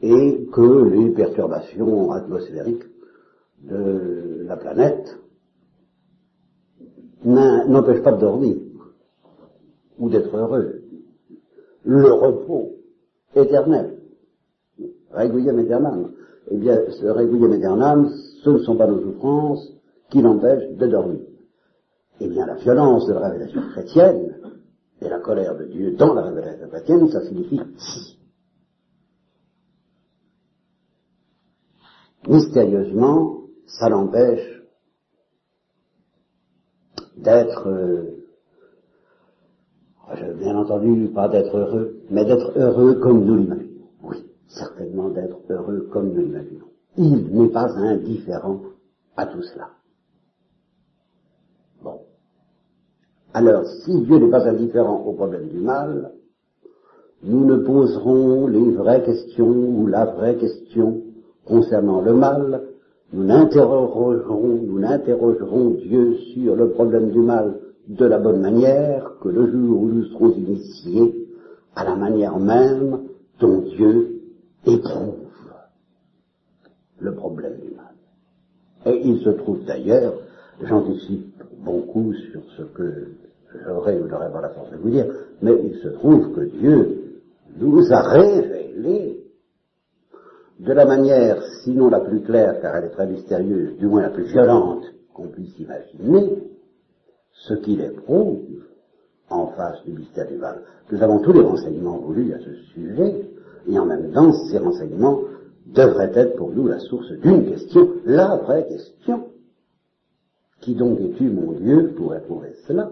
et 0.00 0.48
que 0.50 0.84
les 0.84 1.10
perturbations 1.10 2.10
atmosphériques 2.10 2.86
de 3.64 4.44
la 4.46 4.56
planète 4.56 5.18
n'empêchent 7.24 8.02
pas 8.02 8.12
de 8.12 8.20
dormir 8.20 8.56
ou 9.98 10.08
d'être 10.08 10.34
heureux. 10.36 10.82
Le 11.84 12.12
repos 12.12 12.76
éternel, 13.34 13.98
requiem 15.10 15.58
éternel, 15.58 16.06
eh 16.50 16.56
bien, 16.56 16.78
ce 16.90 17.06
requiem 17.06 17.52
éternel, 17.52 18.08
ce 18.42 18.50
ne 18.50 18.58
sont 18.58 18.76
pas 18.76 18.86
nos 18.86 19.00
souffrances 19.00 19.72
qui 20.10 20.22
l'empêchent 20.22 20.70
de 20.76 20.86
dormir. 20.86 21.20
Eh 22.20 22.28
bien, 22.28 22.46
la 22.46 22.54
violence 22.54 23.06
de 23.06 23.14
la 23.14 23.28
révélation 23.28 23.62
chrétienne 23.72 24.36
et 25.00 25.08
la 25.08 25.18
colère 25.18 25.56
de 25.56 25.64
Dieu 25.64 25.92
dans 25.92 26.14
la 26.14 26.22
révélation 26.22 26.68
chrétienne, 26.68 27.08
ça 27.08 27.22
signifie 27.22 27.60
si. 27.78 28.18
mystérieusement, 32.28 33.42
ça 33.66 33.88
l'empêche 33.88 34.61
d'être, 37.22 37.68
euh, 37.68 38.02
bien 40.38 40.56
entendu, 40.56 41.08
pas 41.14 41.28
d'être 41.28 41.56
heureux, 41.56 42.02
mais 42.10 42.24
d'être 42.24 42.52
heureux 42.56 42.94
comme 42.94 43.24
nous 43.24 43.36
l'imaginons. 43.36 43.88
Oui, 44.02 44.16
certainement 44.48 45.08
d'être 45.10 45.38
heureux 45.48 45.88
comme 45.92 46.12
nous 46.12 46.20
l'imaginons. 46.20 46.66
Il 46.96 47.28
n'est 47.34 47.48
pas 47.48 47.70
indifférent 47.76 48.60
à 49.16 49.26
tout 49.26 49.42
cela. 49.42 49.70
Bon. 51.82 52.00
Alors, 53.32 53.64
si 53.66 54.02
Dieu 54.02 54.18
n'est 54.18 54.30
pas 54.30 54.46
indifférent 54.46 55.02
au 55.06 55.12
problème 55.12 55.48
du 55.48 55.58
mal, 55.58 56.12
nous 57.22 57.44
ne 57.46 57.56
poserons 57.58 58.48
les 58.48 58.72
vraies 58.72 59.04
questions 59.04 59.48
ou 59.48 59.86
la 59.86 60.06
vraie 60.06 60.36
question 60.36 61.02
concernant 61.44 62.00
le 62.00 62.14
mal, 62.14 62.71
nous 63.12 63.24
n'interrogerons, 63.24 64.60
nous 64.62 64.78
n'interrogerons 64.78 65.70
Dieu 65.70 66.16
sur 66.32 66.56
le 66.56 66.70
problème 66.70 67.10
du 67.10 67.20
mal 67.20 67.58
de 67.88 68.06
la 68.06 68.18
bonne 68.18 68.40
manière 68.40 69.12
que 69.20 69.28
le 69.28 69.50
jour 69.50 69.82
où 69.82 69.88
nous 69.88 70.04
serons 70.06 70.32
initiés 70.32 71.28
à 71.74 71.84
la 71.84 71.94
manière 71.94 72.38
même 72.38 73.00
dont 73.40 73.58
Dieu 73.58 74.20
éprouve 74.66 75.14
le 77.00 77.14
problème 77.14 77.56
du 77.60 77.74
mal. 77.74 77.92
Et 78.86 79.00
il 79.04 79.20
se 79.20 79.30
trouve 79.30 79.64
d'ailleurs, 79.64 80.14
j'anticipe 80.62 81.42
beaucoup 81.64 82.12
sur 82.14 82.40
ce 82.56 82.62
que 82.62 83.08
j'aurai 83.64 84.00
ou 84.00 84.06
n'aurai 84.06 84.30
pas 84.32 84.40
la 84.40 84.50
force 84.50 84.70
de 84.70 84.76
vous 84.76 84.90
dire, 84.90 85.06
mais 85.42 85.52
il 85.64 85.76
se 85.80 85.88
trouve 85.88 86.32
que 86.32 86.40
Dieu 86.40 87.20
nous 87.58 87.92
a 87.92 88.02
révélé 88.02 89.21
de 90.62 90.72
la 90.72 90.86
manière, 90.86 91.42
sinon 91.64 91.90
la 91.90 92.00
plus 92.00 92.20
claire, 92.20 92.60
car 92.60 92.76
elle 92.76 92.84
est 92.84 92.90
très 92.90 93.06
mystérieuse, 93.06 93.76
du 93.78 93.86
moins 93.86 94.02
la 94.02 94.10
plus 94.10 94.24
violente 94.24 94.84
qu'on 95.12 95.26
puisse 95.26 95.58
imaginer, 95.58 96.38
ce 97.32 97.54
qu'il 97.54 97.80
éprouve 97.80 98.64
en 99.28 99.48
face 99.48 99.82
du 99.84 99.92
mystère 99.92 100.28
du 100.28 100.36
mal. 100.36 100.62
Nous 100.90 101.02
avons 101.02 101.18
tous 101.18 101.32
les 101.32 101.40
renseignements 101.40 101.98
voulus 101.98 102.32
à 102.32 102.38
ce 102.38 102.54
sujet, 102.74 103.28
et 103.68 103.78
en 103.78 103.86
même 103.86 104.12
temps, 104.12 104.32
ces 104.50 104.58
renseignements 104.58 105.20
devraient 105.66 106.12
être 106.14 106.36
pour 106.36 106.50
nous 106.50 106.68
la 106.68 106.78
source 106.78 107.10
d'une 107.10 107.46
question, 107.46 107.88
la 108.04 108.36
vraie 108.36 108.66
question. 108.66 109.24
Qui 110.60 110.76
donc 110.76 111.00
es-tu, 111.00 111.28
mon 111.28 111.52
Dieu, 111.52 111.92
pour 111.96 112.14
éprouver 112.14 112.52
cela? 112.68 112.90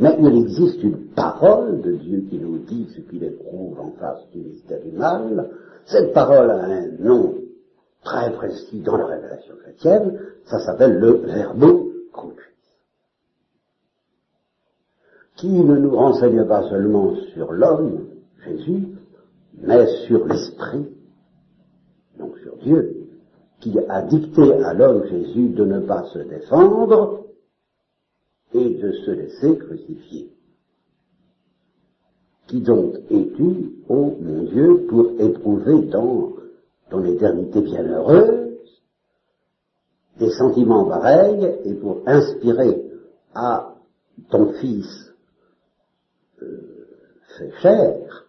Mais 0.00 0.16
il 0.18 0.36
existe 0.36 0.82
une 0.82 1.06
parole 1.14 1.80
de 1.80 1.92
Dieu 1.92 2.24
qui 2.28 2.38
nous 2.38 2.58
dit 2.58 2.88
ce 2.94 3.00
qu'il 3.02 3.22
éprouve 3.22 3.78
en 3.80 3.92
face 3.92 4.28
du 4.32 4.40
mystère 4.40 4.82
du 4.82 4.92
mal, 4.92 5.48
cette 5.86 6.12
parole 6.12 6.50
a 6.50 6.64
un 6.64 6.88
nom 6.98 7.34
très 8.02 8.32
précis 8.32 8.80
dans 8.80 8.96
la 8.96 9.06
révélation 9.06 9.54
chrétienne, 9.56 10.20
ça 10.44 10.58
s'appelle 10.60 10.98
le 10.98 11.12
verbo 11.12 11.92
crucis, 12.12 12.40
qui 15.36 15.48
ne 15.48 15.76
nous 15.76 15.94
renseigne 15.94 16.44
pas 16.46 16.68
seulement 16.68 17.14
sur 17.34 17.52
l'homme, 17.52 18.06
Jésus, 18.44 18.88
mais 19.58 19.86
sur 20.06 20.26
l'esprit, 20.26 20.86
donc 22.18 22.36
sur 22.38 22.56
Dieu, 22.58 23.08
qui 23.60 23.78
a 23.88 24.02
dicté 24.02 24.52
à 24.64 24.74
l'homme 24.74 25.06
Jésus 25.06 25.48
de 25.48 25.64
ne 25.64 25.80
pas 25.80 26.04
se 26.12 26.18
défendre 26.18 27.24
et 28.52 28.70
de 28.74 28.92
se 28.92 29.10
laisser 29.10 29.58
crucifier. 29.58 30.35
Qui 32.46 32.60
donc 32.60 32.94
es-tu, 33.10 33.72
ô 33.88 34.16
mon 34.20 34.44
Dieu, 34.44 34.86
pour 34.88 35.20
éprouver 35.20 35.82
dans 35.86 36.32
ton 36.90 37.04
éternité 37.04 37.60
bienheureuse 37.60 38.46
des 40.18 40.30
sentiments 40.30 40.86
pareils 40.86 41.44
et 41.64 41.74
pour 41.74 42.02
inspirer 42.06 42.82
à 43.34 43.74
ton 44.30 44.52
Fils 44.54 45.12
euh, 46.42 46.86
fait 47.36 47.52
chair 47.60 48.26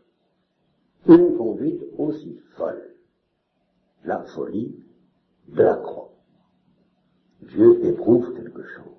une 1.07 1.37
conduite 1.37 1.83
aussi 1.97 2.39
folle, 2.57 2.89
la 4.03 4.23
folie 4.35 4.75
de 5.47 5.63
la 5.63 5.75
croix. 5.75 6.09
Dieu 7.41 7.85
éprouve 7.85 8.33
quelque 8.33 8.63
chose. 8.63 8.96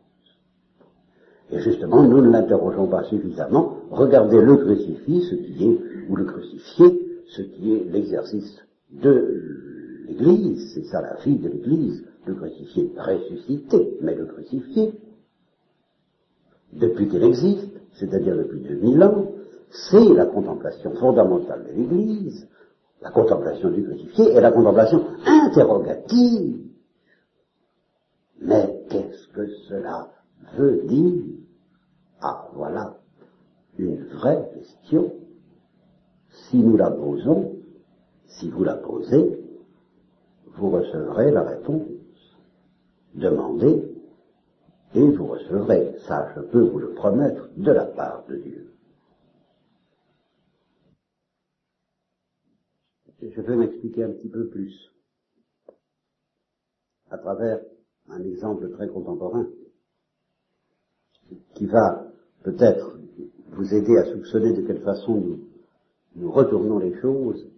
Et 1.51 1.61
justement, 1.61 2.03
nous 2.03 2.21
ne 2.21 2.31
l'interrogeons 2.31 2.87
pas 2.87 3.05
suffisamment. 3.05 3.77
Regardez 3.91 4.41
le 4.41 4.57
crucifix, 4.57 5.23
ce 5.31 5.35
qui 5.35 5.65
est, 5.65 5.81
ou 6.09 6.17
le 6.17 6.25
crucifié, 6.25 7.23
ce 7.27 7.43
qui 7.43 7.75
est 7.75 7.85
l'exercice 7.91 8.59
de 8.91 10.05
l'Église, 10.07 10.73
c'est 10.75 10.85
ça 10.85 11.01
la 11.01 11.17
fille 11.17 11.39
de 11.39 11.49
l'Église, 11.49 12.05
le 12.27 12.35
crucifié 12.35 12.93
ressuscité, 12.97 13.99
mais 14.03 14.15
le 14.15 14.27
crucifié, 14.27 14.93
depuis 16.73 17.09
qu'il 17.09 17.23
existe, 17.23 17.69
c'est-à-dire 17.95 18.37
depuis 18.37 18.61
2000 18.61 19.03
ans, 19.03 19.33
c'est 19.71 20.15
la 20.15 20.27
contemplation 20.27 20.95
fondamentale 20.97 21.65
de 21.65 21.81
l'Église, 21.81 22.47
la 23.03 23.11
contemplation 23.11 23.71
du 23.71 23.85
crucifié 23.85 24.37
et 24.37 24.41
la 24.41 24.53
contemplation 24.53 25.05
interrogative. 25.27 26.65
Mais 28.41 28.85
qu'est-ce 28.89 29.29
que 29.29 29.47
cela 29.69 30.09
veut 30.57 30.83
dire 30.87 31.25
Ah, 32.21 32.49
voilà 32.55 32.99
une 33.79 34.05
vraie 34.05 34.51
question. 34.55 35.13
Si 36.31 36.59
nous 36.59 36.77
la 36.77 36.91
posons, 36.91 37.55
Si 38.27 38.51
vous 38.51 38.63
la 38.63 38.77
posez, 38.77 39.41
vous 40.59 40.71
recevrez 40.71 41.31
la 41.31 41.43
réponse. 41.43 41.89
Demandez 43.15 43.91
et 44.95 45.11
vous 45.11 45.27
recevrez. 45.27 45.97
Ça, 46.07 46.33
je 46.37 46.43
peux 46.43 46.61
vous 46.61 46.79
le 46.79 46.93
promettre 46.93 47.49
de 47.57 47.73
la 47.73 47.87
part 47.87 48.27
de 48.27 48.37
Dieu. 48.37 48.75
Je 53.21 53.41
vais 53.41 53.57
m'expliquer 53.57 54.05
un 54.05 54.13
petit 54.13 54.29
peu 54.29 54.49
plus 54.49 54.93
à 57.11 57.19
travers 57.19 57.61
un 58.09 58.23
exemple 58.23 58.71
très 58.71 58.89
contemporain 58.89 59.47
qui 61.55 61.67
va 61.67 62.07
peut-être 62.43 62.99
vous 63.53 63.75
aider 63.75 63.97
à 63.97 64.05
soupçonner 64.05 64.53
de 64.53 64.63
quelle 64.63 64.83
façon 64.83 65.39
nous, 66.15 66.31
retournons 66.31 66.79
les 66.79 66.95
choses 67.01 67.49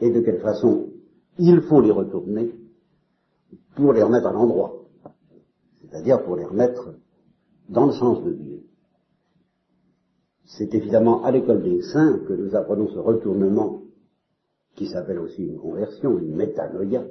et 0.00 0.10
de 0.10 0.20
quelle 0.20 0.40
façon 0.40 0.88
il 1.38 1.60
faut 1.62 1.80
les 1.80 1.90
retourner 1.90 2.54
pour 3.74 3.92
les 3.92 4.02
remettre 4.02 4.26
à 4.26 4.32
l'endroit, 4.32 4.84
c'est-à-dire 5.80 6.22
pour 6.24 6.36
les 6.36 6.44
remettre 6.44 6.94
dans 7.68 7.86
le 7.86 7.92
sens 7.92 8.22
de 8.24 8.32
Dieu. 8.32 8.62
C'est 10.44 10.74
évidemment 10.74 11.22
à 11.24 11.30
l'école 11.30 11.62
des 11.62 11.80
saints 11.82 12.18
que 12.26 12.32
nous 12.32 12.54
apprenons 12.56 12.88
ce 12.88 12.98
retournement 12.98 13.82
qui 14.74 14.86
s'appelle 14.88 15.18
aussi 15.18 15.44
une 15.44 15.58
conversion, 15.58 16.18
une 16.18 16.34
métanoïa. 16.34 17.04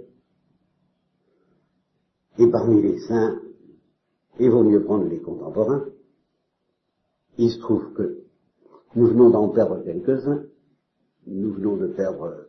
Et 2.38 2.48
parmi 2.48 2.82
les 2.82 3.00
saints, 3.00 3.40
il 4.40 4.50
vaut 4.50 4.64
mieux 4.64 4.84
prendre 4.84 5.06
les 5.06 5.20
contemporains, 5.20 5.86
il 7.38 7.50
se 7.50 7.60
trouve 7.60 7.94
que 7.94 8.24
nous 8.96 9.08
venons 9.08 9.30
d'en 9.30 9.50
perdre 9.50 9.84
quelques-uns, 9.84 10.44
nous 11.28 11.54
venons 11.54 11.78
de 11.78 11.88
perdre 11.88 12.48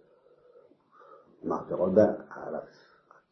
Marthe 1.45 1.73
Robin, 1.73 2.17
à 2.31 2.51
la, 2.51 2.65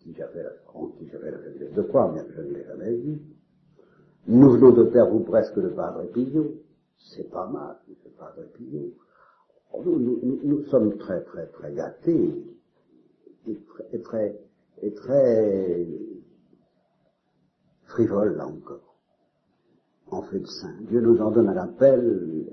qui 0.00 0.15
j'avais 0.15 0.43
la, 0.43 0.50
qui 0.99 1.09
j'avais 1.09 1.31
la 1.31 1.38
faiblesse 1.38 1.73
de 1.73 1.83
croire, 1.83 2.12
bien 2.12 2.25
que 2.25 2.33
je 2.33 2.41
ne 2.41 2.55
l'ai 2.55 2.65
jamais 2.65 2.95
vu. 2.95 3.21
Nous 4.27 4.50
venons 4.50 4.71
de 4.73 4.85
perdre 4.85 5.15
ou 5.15 5.21
presque 5.21 5.57
le 5.57 5.71
Padre 5.71 6.05
Pillot. 6.12 6.55
C'est 6.99 7.31
pas 7.31 7.47
mal, 7.47 7.77
le 7.88 8.11
Padre 8.19 8.43
Pillot. 8.55 8.93
Nous, 9.85 9.99
nous, 9.99 10.41
nous, 10.43 10.65
sommes 10.67 10.97
très, 10.97 11.23
très, 11.23 11.47
très 11.47 11.73
gâtés 11.73 12.45
et 13.47 13.59
et 13.93 14.00
très, 14.00 14.38
et 14.83 14.93
très 14.93 15.87
frivoles 17.88 18.37
là 18.37 18.47
encore. 18.47 18.95
En 20.11 20.23
fait 20.23 20.45
saint. 20.47 20.75
Dieu 20.88 21.00
nous 21.00 21.21
en 21.21 21.30
donne 21.30 21.49
un 21.49 21.57
appel, 21.57 22.47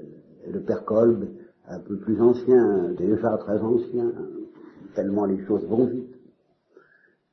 et 0.46 0.51
le 0.51 0.60
Père 0.62 0.84
Kolb, 0.84 1.25
un 1.68 1.80
peu 1.80 1.98
plus 1.98 2.22
ancien, 2.22 2.92
déjà 2.98 3.38
très 3.38 3.60
ancien, 3.60 4.12
tellement 4.94 5.25
les 5.25 5.44
choses 5.46 5.65
vont 5.65 5.86
vite. 5.86 6.15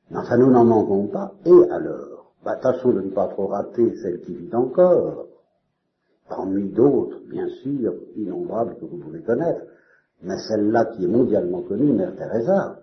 Mais 0.09 0.17
enfin, 0.17 0.37
nous 0.37 0.49
n'en 0.49 0.65
manquons 0.65 1.07
pas. 1.07 1.33
Et 1.45 1.69
alors? 1.71 2.33
Bah, 2.43 2.57
Tâchons 2.57 2.91
de 2.91 3.01
ne 3.01 3.09
pas 3.09 3.27
trop 3.29 3.47
rater 3.47 3.95
celle 4.01 4.21
qui 4.21 4.35
vit 4.35 4.53
encore, 4.53 5.27
parmi 6.27 6.69
d'autres, 6.69 7.19
bien 7.29 7.47
sûr, 7.61 7.93
innombrables 8.15 8.75
que 8.79 8.85
vous 8.85 8.97
pouvez 8.97 9.21
connaître, 9.21 9.61
mais 10.21 10.37
celle-là 10.47 10.85
qui 10.85 11.05
est 11.05 11.07
mondialement 11.07 11.61
connue, 11.61 11.93
Mère 11.93 12.15
Teresa. 12.15 12.82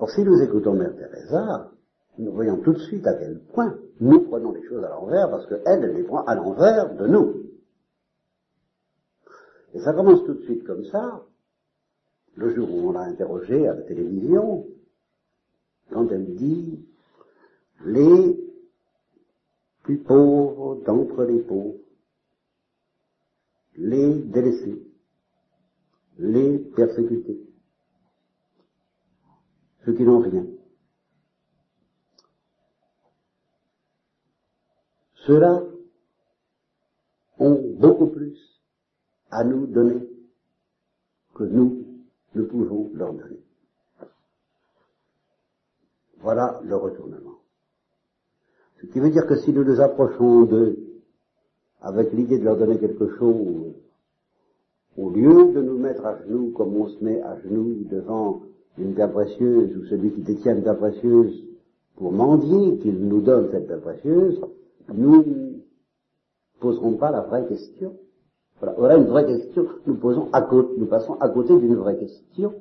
Or, 0.00 0.08
si 0.10 0.22
nous 0.22 0.40
écoutons 0.40 0.72
Mère 0.72 0.96
Teresa, 0.96 1.70
nous 2.16 2.32
voyons 2.32 2.56
tout 2.62 2.72
de 2.72 2.78
suite 2.78 3.06
à 3.06 3.12
quel 3.12 3.38
point 3.52 3.78
nous 4.00 4.20
prenons 4.20 4.52
les 4.52 4.66
choses 4.66 4.82
à 4.82 4.88
l'envers, 4.88 5.28
parce 5.30 5.46
qu'elle, 5.46 5.62
elle 5.66 5.94
les 5.94 6.04
prend 6.04 6.24
à 6.24 6.34
l'envers 6.34 6.94
de 6.96 7.06
nous. 7.06 7.42
Et 9.74 9.80
ça 9.80 9.92
commence 9.92 10.24
tout 10.24 10.32
de 10.32 10.42
suite 10.44 10.64
comme 10.64 10.86
ça, 10.86 11.22
le 12.34 12.54
jour 12.54 12.72
où 12.72 12.88
on 12.88 12.92
l'a 12.92 13.02
interrogée 13.02 13.68
à 13.68 13.74
la 13.74 13.82
télévision, 13.82 14.66
quand 15.92 16.08
elle 16.10 16.34
dit 16.34 16.82
les 17.84 18.42
plus 19.82 19.98
pauvres 19.98 20.82
d'entre 20.86 21.24
les 21.24 21.40
pauvres, 21.40 21.76
les 23.76 24.14
délaissés, 24.14 24.82
les 26.18 26.58
persécutés, 26.58 27.49
ceux 29.84 29.94
qui 29.94 30.02
n'ont 30.02 30.20
rien. 30.20 30.46
Ceux-là 35.26 35.62
ont 37.38 37.74
beaucoup 37.78 38.08
plus 38.08 38.38
à 39.30 39.44
nous 39.44 39.66
donner 39.66 40.08
que 41.34 41.44
nous, 41.44 41.84
nous 42.34 42.46
pouvons 42.46 42.90
leur 42.94 43.12
donner. 43.12 43.40
Voilà 46.18 46.60
le 46.64 46.76
retournement. 46.76 47.38
Ce 48.80 48.86
qui 48.86 49.00
veut 49.00 49.10
dire 49.10 49.26
que 49.26 49.36
si 49.36 49.52
nous 49.52 49.64
nous 49.64 49.80
approchons 49.80 50.44
d'eux 50.44 50.78
avec 51.80 52.12
l'idée 52.12 52.38
de 52.38 52.44
leur 52.44 52.56
donner 52.56 52.78
quelque 52.78 53.16
chose, 53.16 53.74
au 54.96 55.10
lieu 55.10 55.52
de 55.52 55.62
nous 55.62 55.78
mettre 55.78 56.04
à 56.04 56.20
genoux 56.22 56.52
comme 56.56 56.76
on 56.76 56.88
se 56.88 57.02
met 57.02 57.20
à 57.22 57.40
genoux 57.40 57.84
devant 57.90 58.42
une 58.78 58.94
pierre 58.94 59.12
précieuse 59.12 59.76
ou 59.76 59.84
celui 59.86 60.12
qui 60.12 60.22
détient 60.22 60.56
une 60.56 60.62
pierre 60.62 60.78
précieuse 60.78 61.44
pour 61.96 62.12
mendier 62.12 62.78
qu'il 62.78 62.98
nous 63.06 63.20
donne 63.20 63.50
cette 63.50 63.66
pierre 63.66 63.80
précieuse, 63.80 64.40
nous 64.92 65.22
ne 65.22 65.58
poserons 66.58 66.94
pas 66.94 67.10
la 67.10 67.20
vraie 67.20 67.46
question. 67.46 67.96
Voilà, 68.60 68.96
une 68.96 69.06
vraie 69.06 69.26
question. 69.26 69.66
Nous 69.86 69.96
posons 69.96 70.28
à 70.32 70.42
côté, 70.42 70.74
nous 70.78 70.86
passons 70.86 71.14
à 71.14 71.28
côté 71.28 71.58
d'une 71.58 71.76
vraie 71.76 71.98
question. 71.98 72.54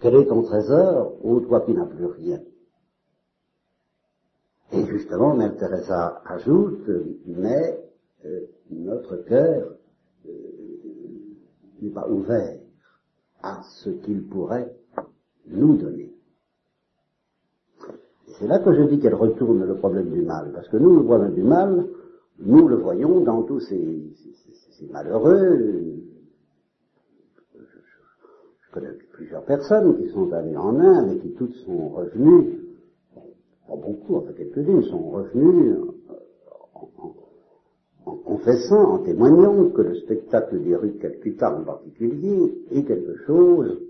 Quel 0.00 0.14
est 0.14 0.26
ton 0.26 0.42
trésor, 0.42 1.14
ô 1.24 1.40
toi 1.40 1.62
qui 1.62 1.72
n'as 1.72 1.86
plus 1.86 2.06
rien? 2.06 2.40
Et 4.72 4.84
justement, 4.84 5.34
Mère 5.34 5.56
Teresa 5.56 6.22
ajoute, 6.26 6.90
mais 7.26 7.80
euh, 8.24 8.46
notre 8.70 9.16
cœur 9.16 9.76
euh, 10.26 10.30
n'est 11.80 11.90
pas 11.90 12.08
ouvert 12.08 12.58
à 13.46 13.62
ce 13.62 13.90
qu'il 13.90 14.26
pourrait 14.26 14.74
nous 15.48 15.76
donner. 15.76 16.12
C'est 18.38 18.46
là 18.46 18.58
que 18.58 18.74
je 18.74 18.82
dis 18.82 18.98
qu'elle 18.98 19.14
retourne 19.14 19.64
le 19.64 19.76
problème 19.76 20.10
du 20.10 20.22
mal, 20.22 20.50
parce 20.52 20.68
que 20.68 20.76
nous, 20.76 20.96
le 20.96 21.04
problème 21.04 21.32
du 21.32 21.42
mal, 21.42 21.86
nous 22.40 22.66
le 22.68 22.76
voyons 22.76 23.20
dans 23.20 23.42
tous 23.44 23.60
ces, 23.60 24.12
malheureux. 24.90 26.02
Je, 27.54 28.72
connais 28.72 28.92
plusieurs 29.12 29.44
personnes 29.44 29.96
qui 29.96 30.10
sont 30.10 30.30
allées 30.32 30.56
en 30.56 30.78
Inde 30.78 31.12
et 31.12 31.18
qui 31.20 31.32
toutes 31.34 31.54
sont 31.64 31.88
revenues, 31.90 32.58
pas 33.66 33.76
beaucoup, 33.76 34.16
enfin 34.16 34.32
quelques-unes 34.36 34.82
sont 34.82 35.10
revenues 35.10 35.76
en, 35.78 35.95
en, 38.06 38.16
confessant, 38.16 38.94
en 38.94 38.98
témoignant 39.00 39.70
que 39.70 39.82
le 39.82 39.96
spectacle 39.96 40.62
des 40.62 40.76
rues 40.76 40.92
de 40.92 40.98
Calcutta 40.98 41.52
en 41.52 41.64
particulier 41.64 42.54
est 42.70 42.84
quelque 42.84 43.16
chose 43.26 43.82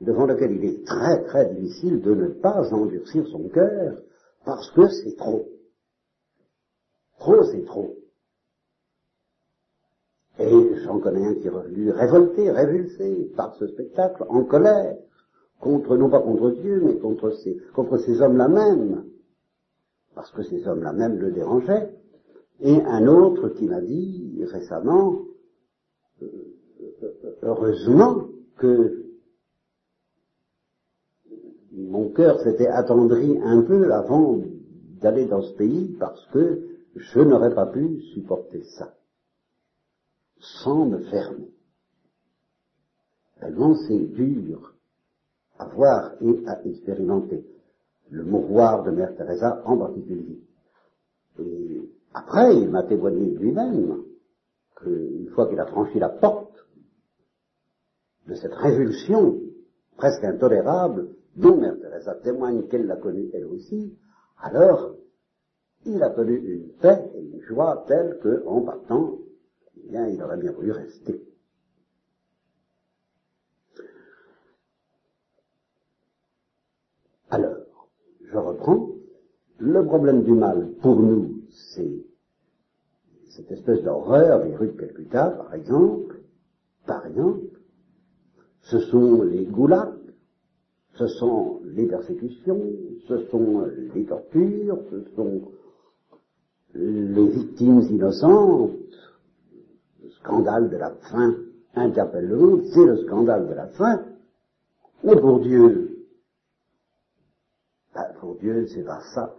devant 0.00 0.24
lequel 0.24 0.52
il 0.52 0.64
est 0.64 0.86
très 0.86 1.22
très 1.24 1.52
difficile 1.54 2.00
de 2.00 2.14
ne 2.14 2.28
pas 2.28 2.72
endurcir 2.72 3.26
son 3.26 3.48
cœur 3.48 3.98
parce 4.44 4.70
que 4.70 4.88
c'est 4.88 5.16
trop. 5.16 5.46
Trop, 7.18 7.42
c'est 7.44 7.64
trop. 7.66 7.96
Et 10.38 10.74
j'en 10.84 11.00
connais 11.00 11.26
un 11.26 11.34
qui 11.34 11.48
est 11.48 11.50
revenu 11.50 11.90
révolté, 11.90 12.50
révulsé 12.50 13.30
par 13.36 13.54
ce 13.56 13.66
spectacle, 13.66 14.24
en 14.28 14.44
colère, 14.44 14.96
contre, 15.60 15.96
non 15.98 16.08
pas 16.08 16.20
contre 16.20 16.52
Dieu, 16.52 16.80
mais 16.82 16.96
contre 16.96 17.32
ces, 17.42 17.58
contre 17.74 17.98
ces 17.98 18.22
hommes-là 18.22 18.48
même, 18.48 19.04
parce 20.14 20.30
que 20.30 20.42
ces 20.42 20.66
hommes-là 20.66 20.94
même 20.94 21.18
le 21.18 21.32
dérangeaient, 21.32 21.90
et 22.62 22.82
un 22.82 23.06
autre 23.06 23.50
qui 23.50 23.66
m'a 23.66 23.80
dit 23.80 24.44
récemment, 24.44 25.22
euh, 26.22 26.26
heureusement 27.42 28.28
que 28.58 29.06
mon 31.72 32.10
cœur 32.10 32.40
s'était 32.40 32.66
attendri 32.66 33.38
un 33.42 33.62
peu 33.62 33.92
avant 33.92 34.42
d'aller 35.00 35.26
dans 35.26 35.42
ce 35.42 35.54
pays 35.54 35.96
parce 35.98 36.26
que 36.26 36.62
je 36.94 37.20
n'aurais 37.20 37.54
pas 37.54 37.66
pu 37.66 38.00
supporter 38.14 38.62
ça 38.76 38.94
sans 40.40 40.86
me 40.86 40.98
fermer. 40.98 41.50
Tellement 43.40 43.74
c'est 43.86 43.98
dur 43.98 44.74
à 45.58 45.66
voir 45.66 46.12
et 46.20 46.42
à 46.46 46.66
expérimenter. 46.66 47.44
Le 48.10 48.24
mouroir 48.24 48.82
de 48.82 48.90
Mère 48.90 49.14
Teresa 49.16 49.62
en 49.64 49.78
particulier. 49.78 50.40
Après, 52.12 52.56
il 52.56 52.68
m'a 52.68 52.82
témoigné 52.82 53.30
lui-même 53.36 54.04
qu'une 54.76 55.28
fois 55.30 55.48
qu'il 55.48 55.60
a 55.60 55.66
franchi 55.66 55.98
la 55.98 56.08
porte 56.08 56.66
de 58.26 58.34
cette 58.34 58.54
révulsion 58.54 59.40
presque 59.96 60.24
intolérable 60.24 61.14
dont 61.36 61.56
Mère 61.56 61.78
Teresa 61.80 62.14
témoigne 62.16 62.66
qu'elle 62.68 62.86
l'a 62.86 62.96
connue 62.96 63.30
elle 63.32 63.46
aussi, 63.46 63.96
alors 64.38 64.96
il 65.84 66.02
a 66.02 66.10
connu 66.10 66.36
une 66.36 66.72
paix 66.80 67.10
et 67.14 67.20
une 67.20 67.40
joie 67.42 67.84
telle 67.86 68.18
que, 68.22 68.44
en 68.46 68.62
partant, 68.62 69.18
eh 69.76 69.88
bien, 69.88 70.08
il 70.08 70.22
aurait 70.22 70.36
bien 70.36 70.52
voulu 70.52 70.72
rester. 70.72 71.22
Alors, 77.30 77.56
je 78.24 78.36
reprends. 78.36 78.88
Le 79.58 79.84
problème 79.84 80.22
du 80.22 80.32
mal, 80.32 80.72
pour 80.82 81.00
nous, 81.00 81.39
c'est 81.52 82.04
cette 83.30 83.50
espèce 83.52 83.82
d'horreur 83.82 84.44
des 84.44 84.56
rues 84.56 84.68
de 84.68 84.80
Calcutta, 84.80 85.30
par 85.30 85.54
exemple, 85.54 86.20
par 86.86 87.06
exemple, 87.06 87.60
ce 88.62 88.80
sont 88.80 89.22
les 89.22 89.44
goulags, 89.44 89.94
ce 90.94 91.06
sont 91.06 91.60
les 91.64 91.86
persécutions, 91.86 92.60
ce 93.08 93.18
sont 93.26 93.66
les 93.94 94.04
tortures, 94.04 94.78
ce 94.90 95.04
sont 95.14 95.42
les 96.74 97.26
victimes 97.28 97.80
innocentes, 97.82 98.72
le 100.02 100.10
scandale 100.10 100.70
de 100.70 100.76
la 100.76 100.90
faim 101.10 101.36
interpelle 101.74 102.26
le 102.26 102.36
monde, 102.36 102.64
c'est 102.72 102.84
le 102.84 102.96
scandale 103.04 103.48
de 103.48 103.54
la 103.54 103.66
faim, 103.68 104.02
mais 105.04 105.16
pour 105.16 105.40
Dieu, 105.40 106.06
ben, 107.94 108.06
pour 108.20 108.36
Dieu, 108.36 108.66
c'est 108.66 108.84
pas 108.84 109.00
ça. 109.14 109.34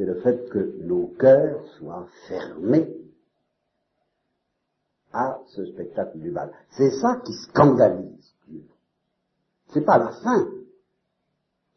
C'est 0.00 0.06
le 0.06 0.14
fait 0.22 0.48
que 0.48 0.78
nos 0.80 1.08
cœurs 1.08 1.62
soient 1.76 2.08
fermés 2.26 2.90
à 5.12 5.38
ce 5.48 5.66
spectacle 5.66 6.18
du 6.20 6.30
mal. 6.30 6.50
C'est 6.70 6.92
ça 6.92 7.20
qui 7.22 7.34
scandalise 7.34 8.34
Dieu. 8.48 8.62
C'est 9.74 9.84
pas 9.84 9.98
la 9.98 10.10
fin 10.12 10.48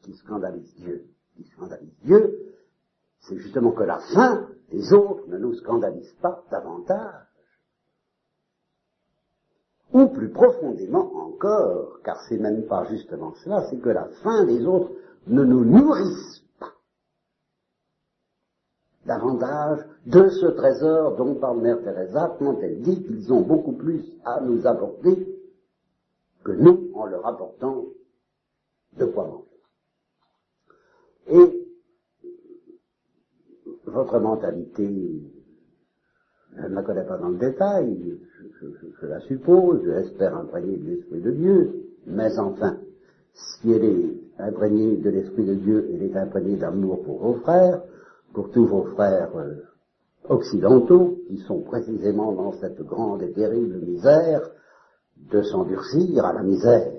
qui 0.03 0.13
scandalise 0.13 0.73
Dieu. 0.75 1.05
Qui 1.36 1.43
scandalise 1.47 1.97
Dieu, 2.05 2.55
c'est 3.27 3.36
justement 3.39 3.73
que 3.73 3.83
la 3.83 3.99
fin 4.13 4.47
des 4.71 4.93
autres 4.93 5.27
ne 5.27 5.38
nous 5.38 5.55
scandalise 5.55 6.13
pas 6.21 6.45
davantage. 6.49 7.27
Ou 9.91 10.07
plus 10.07 10.29
profondément 10.29 11.13
encore, 11.13 11.99
car 12.05 12.21
c'est 12.29 12.38
même 12.38 12.67
pas 12.67 12.86
justement 12.86 13.33
cela, 13.43 13.67
c'est 13.69 13.81
que 13.81 13.89
la 13.89 14.07
fin 14.23 14.45
des 14.45 14.65
autres 14.65 14.93
ne 15.27 15.43
nous 15.43 15.65
nourrisse 15.65 16.42
davantage 19.05 19.85
de 20.05 20.29
ce 20.29 20.45
trésor 20.47 21.15
dont 21.15 21.35
parle 21.35 21.61
Mère 21.61 21.81
Teresa 21.83 22.35
quand 22.39 22.59
elle 22.61 22.81
dit 22.81 23.03
qu'ils 23.03 23.31
ont 23.33 23.41
beaucoup 23.41 23.73
plus 23.73 24.03
à 24.25 24.41
nous 24.41 24.65
apporter 24.65 25.27
que 26.43 26.51
nous 26.51 26.91
en 26.93 27.05
leur 27.05 27.25
apportant 27.25 27.85
de 28.97 29.05
quoi 29.05 29.27
manger. 29.27 29.43
Et 31.27 31.63
votre 33.85 34.19
mentalité, 34.19 35.21
je 36.57 36.61
ne 36.61 36.75
la 36.75 36.83
connais 36.83 37.05
pas 37.05 37.17
dans 37.17 37.29
le 37.29 37.37
détail, 37.37 38.19
je, 39.01 39.05
la 39.05 39.19
suppose, 39.21 39.81
je 39.83 39.91
l'espère 39.91 40.35
imprégnée 40.37 40.77
de 40.77 40.89
l'Esprit 40.89 41.21
de 41.21 41.31
Dieu, 41.31 41.85
mais 42.05 42.37
enfin, 42.39 42.77
si 43.33 43.71
elle 43.71 43.85
est 43.85 44.17
imprégnée 44.39 44.97
de 44.97 45.09
l'Esprit 45.09 45.45
de 45.45 45.55
Dieu, 45.55 45.89
elle 45.93 46.03
est 46.03 46.15
imprégnée 46.15 46.57
d'amour 46.57 47.03
pour 47.03 47.19
vos 47.19 47.35
frères, 47.35 47.81
pour 48.34 48.52
tous 48.52 48.65
vos 48.65 48.84
frères 48.96 49.36
euh, 49.36 49.56
occidentaux, 50.28 51.19
qui 51.28 51.38
sont 51.39 51.62
précisément 51.62 52.32
dans 52.34 52.54
cette 52.54 52.82
grande 52.82 53.22
et 53.22 53.32
terrible 53.32 53.78
misère, 53.78 54.50
de 55.32 55.41
s'endurcir 55.41 56.26
à 56.26 56.34
la 56.34 56.43
misère 56.43 56.91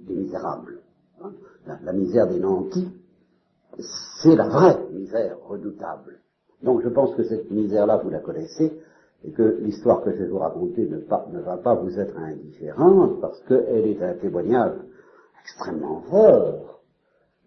des 0.00 0.14
misérables. 0.14 0.80
La, 1.66 1.92
misère 1.94 2.28
des 2.28 2.38
nantis, 2.38 2.90
c'est 4.22 4.36
la 4.36 4.48
vraie 4.48 4.78
misère 4.92 5.38
redoutable. 5.48 6.20
Donc 6.62 6.82
je 6.82 6.88
pense 6.90 7.14
que 7.14 7.24
cette 7.24 7.50
misère-là, 7.50 7.96
vous 8.04 8.10
la 8.10 8.20
connaissez, 8.20 8.78
et 9.24 9.30
que 9.32 9.58
l'histoire 9.60 10.02
que 10.02 10.12
je 10.12 10.18
vais 10.18 10.28
vous 10.28 10.38
raconter 10.38 10.86
ne, 10.86 10.98
ne 10.98 11.40
va 11.40 11.56
pas 11.56 11.74
vous 11.74 11.98
être 11.98 12.16
indifférente, 12.18 13.20
parce 13.22 13.40
qu'elle 13.44 13.86
est 13.86 14.02
un 14.02 14.14
témoignage 14.14 14.76
extrêmement 15.42 16.02
fort 16.10 16.82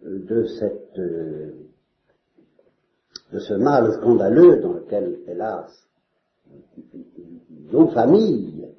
de 0.02 0.46
cette 0.46 0.98
euh, 0.98 1.67
de 3.32 3.40
ce 3.40 3.54
mal 3.54 3.94
scandaleux 3.94 4.62
dans 4.62 4.74
lequel, 4.74 5.20
hélas, 5.28 5.72
nos 7.72 7.88
familles, 7.90 8.70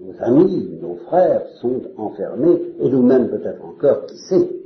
nos 0.00 0.22
amis, 0.22 0.78
nos 0.80 0.96
frères 0.96 1.46
sont 1.60 1.82
enfermés, 1.96 2.74
et 2.78 2.88
nous-mêmes 2.88 3.28
peut-être 3.28 3.62
encore, 3.64 4.06
qui 4.06 4.16
sait. 4.16 4.56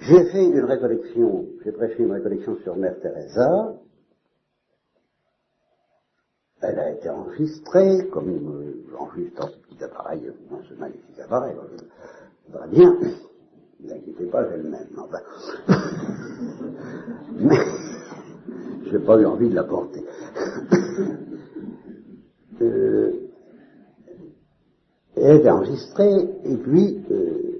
J'ai 0.00 0.24
fait 0.30 0.44
une 0.44 0.64
récollection, 0.64 1.46
j'ai 1.64 1.72
prêché 1.72 2.02
une 2.02 2.12
récollection 2.12 2.56
sur 2.62 2.76
Mère 2.76 2.98
Teresa, 3.00 3.74
elle 6.60 6.78
a 6.78 6.90
été 6.90 7.08
enregistrée, 7.08 8.08
comme 8.08 8.84
j'enregistre 8.90 9.40
dans 9.40 9.48
ce 9.48 9.58
petit 9.58 9.84
appareil, 9.84 10.22
dans 10.50 10.62
ce 10.68 10.74
magnifique 10.74 11.18
appareil, 11.20 11.56
va 12.48 12.66
bien. 12.66 12.96
Ne 13.80 13.86
vous 13.86 13.94
inquiétez 13.94 14.26
pas, 14.26 14.46
j'ai 14.50 14.58
le 14.62 14.68
même. 14.68 14.86
Enfin. 14.96 15.18
Mais 17.36 17.56
je 18.86 18.96
n'ai 18.96 19.04
pas 19.04 19.20
eu 19.20 19.26
envie 19.26 19.48
de 19.48 19.54
la 19.54 19.64
porter. 19.64 20.02
euh, 22.62 23.12
elle 25.16 25.40
est 25.40 25.50
enregistrée, 25.50 26.30
et 26.44 26.56
puis 26.56 27.04
euh, 27.10 27.58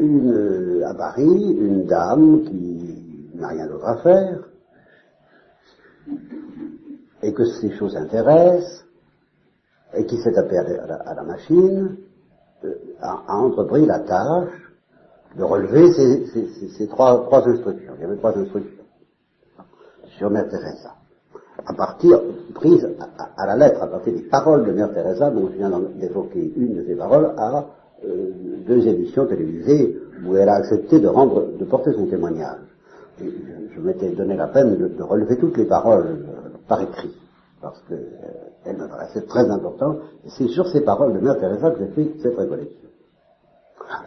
une, 0.00 0.82
à 0.84 0.94
Paris, 0.94 1.24
une 1.24 1.86
dame 1.86 2.42
qui 2.44 3.30
n'a 3.34 3.48
rien 3.48 3.66
d'autre 3.66 3.86
à 3.86 3.96
faire, 3.98 4.48
et 7.22 7.32
que 7.32 7.44
ces 7.44 7.70
choses 7.72 7.96
intéressent, 7.96 8.84
et 9.94 10.06
qui 10.06 10.18
s'est 10.18 10.32
tapé 10.32 10.58
à 10.58 11.14
la, 11.14 11.22
machine, 11.22 11.96
euh, 12.64 12.74
a, 13.00 13.34
entrepris 13.34 13.86
la 13.86 14.00
tâche 14.00 14.67
de 15.38 15.44
relever 15.44 15.92
ces, 15.92 16.88
trois, 16.88 17.28
instructions. 17.46 17.92
Il 17.96 18.02
y 18.02 18.04
avait 18.04 18.16
trois 18.16 18.36
instructions 18.36 18.84
sur 20.18 20.30
Mère 20.30 20.48
Teresa. 20.48 20.94
À 21.64 21.72
partir, 21.74 22.20
prise 22.54 22.88
à, 23.36 23.46
la 23.46 23.56
lettre, 23.56 23.82
à 23.82 23.86
partir 23.86 24.12
des 24.12 24.22
paroles 24.22 24.66
de 24.66 24.72
Mère 24.72 24.92
Teresa, 24.92 25.30
dont 25.30 25.48
je 25.52 25.58
viens 25.58 25.70
d'évoquer 25.96 26.52
une 26.56 26.76
de 26.76 26.84
ces 26.84 26.96
paroles, 26.96 27.32
à 27.36 27.66
euh, 28.04 28.30
deux 28.66 28.86
émissions 28.86 29.26
télévisées 29.26 29.98
où 30.26 30.36
elle 30.36 30.48
a 30.48 30.54
accepté 30.54 31.00
de 31.00 31.64
porter 31.64 31.92
son 31.92 32.06
témoignage. 32.06 32.58
je, 33.20 33.80
m'étais 33.80 34.10
donné 34.10 34.36
la 34.36 34.48
peine 34.48 34.76
de, 34.76 35.02
relever 35.02 35.36
toutes 35.36 35.56
les 35.56 35.66
paroles 35.66 36.06
euh, 36.06 36.48
par 36.66 36.80
écrit, 36.80 37.14
parce 37.60 37.80
qu'elles 37.88 38.80
euh, 38.80 39.20
très 39.28 39.50
importantes. 39.50 39.98
Et 40.24 40.30
c'est 40.30 40.48
sur 40.48 40.66
ces 40.68 40.80
paroles 40.80 41.12
de 41.12 41.20
Mère 41.20 41.38
Teresa 41.38 41.70
que 41.70 41.78
j'ai 41.78 41.88
fait 41.88 42.12
cette 42.22 42.36
récollection. 42.36 42.88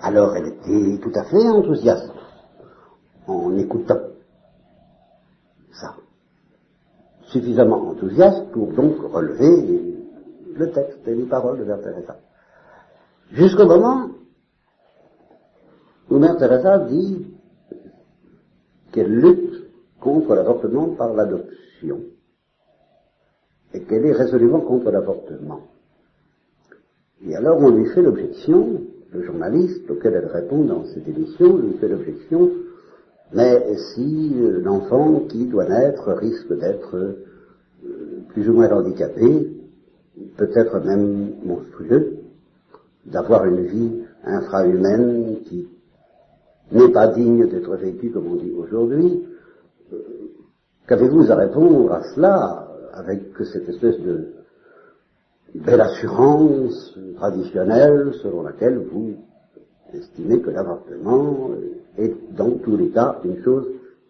Alors 0.02 0.36
elle 0.36 0.48
était 0.48 1.00
tout 1.02 1.12
à 1.16 1.24
fait 1.24 1.48
enthousiaste 1.48 2.12
en 3.28 3.58
écoutant 3.58 4.00
ça. 5.72 5.96
Suffisamment 7.28 7.90
enthousiaste 7.90 8.52
pour 8.52 8.74
donc 8.74 8.98
relever 9.12 9.96
le 10.54 10.72
texte 10.72 11.08
et 11.08 11.16
les 11.16 11.26
paroles 11.26 11.60
de 11.60 11.64
Mère 11.64 11.82
Teresa. 11.82 12.18
Jusqu'au 13.32 13.66
moment 13.66 14.10
où 16.10 16.18
Mère 16.20 16.38
Teresa 16.38 16.80
dit 16.80 17.26
qu'elle 18.92 19.16
lutte 19.16 19.66
contre 20.00 20.36
l'avortement 20.36 20.90
par 20.90 21.14
l'adoption 21.14 22.02
et 23.74 23.84
qu'elle 23.84 24.06
est 24.06 24.12
résolument 24.12 24.60
contre 24.60 24.92
l'avortement. 24.92 25.62
Et 27.24 27.36
alors 27.36 27.60
on 27.60 27.70
lui 27.70 27.88
fait 27.90 28.02
l'objection 28.02 28.82
le 29.14 29.24
journaliste 29.24 29.90
auquel 29.90 30.14
elle 30.14 30.28
répond 30.28 30.64
dans 30.64 30.86
cette 30.86 31.08
émission 31.08 31.58
lui 31.58 31.74
fait 31.74 31.90
l'objection, 31.90 32.50
mais 33.34 33.76
si 33.94 34.34
euh, 34.38 34.62
l'enfant 34.62 35.22
qui 35.28 35.46
doit 35.46 35.68
naître 35.68 36.12
risque 36.14 36.58
d'être 36.58 36.96
euh, 36.96 37.26
plus 38.30 38.50
ou 38.50 38.54
moins 38.54 38.72
handicapé, 38.72 39.50
peut-être 40.38 40.80
même 40.80 41.32
monstrueux, 41.44 42.18
d'avoir 43.06 43.46
une 43.46 43.66
vie 43.66 43.92
infrahumaine 44.24 45.38
qui 45.46 45.68
n'est 46.72 46.92
pas 46.92 47.08
digne 47.08 47.48
d'être 47.48 47.76
vécue 47.76 48.12
comme 48.12 48.28
on 48.28 48.36
dit 48.36 48.52
aujourd'hui, 48.52 49.24
euh, 49.92 49.98
qu'avez-vous 50.88 51.32
à 51.32 51.36
répondre 51.36 51.92
à 51.92 52.04
cela 52.16 52.68
avec 52.94 53.24
cette 53.52 53.68
espèce 53.68 54.00
de 54.00 54.41
belle 55.56 55.82
assurance 55.82 56.98
traditionnelle 57.16 58.14
selon 58.22 58.44
laquelle 58.44 58.78
vous 58.92 59.16
estimez 59.94 60.42
que 60.42 60.50
l'avortement 60.50 61.52
est 61.98 62.14
dans 62.34 62.52
tous 62.60 62.78
les 62.78 62.90
cas 62.90 63.20
une 63.26 63.44
chose 63.44 63.68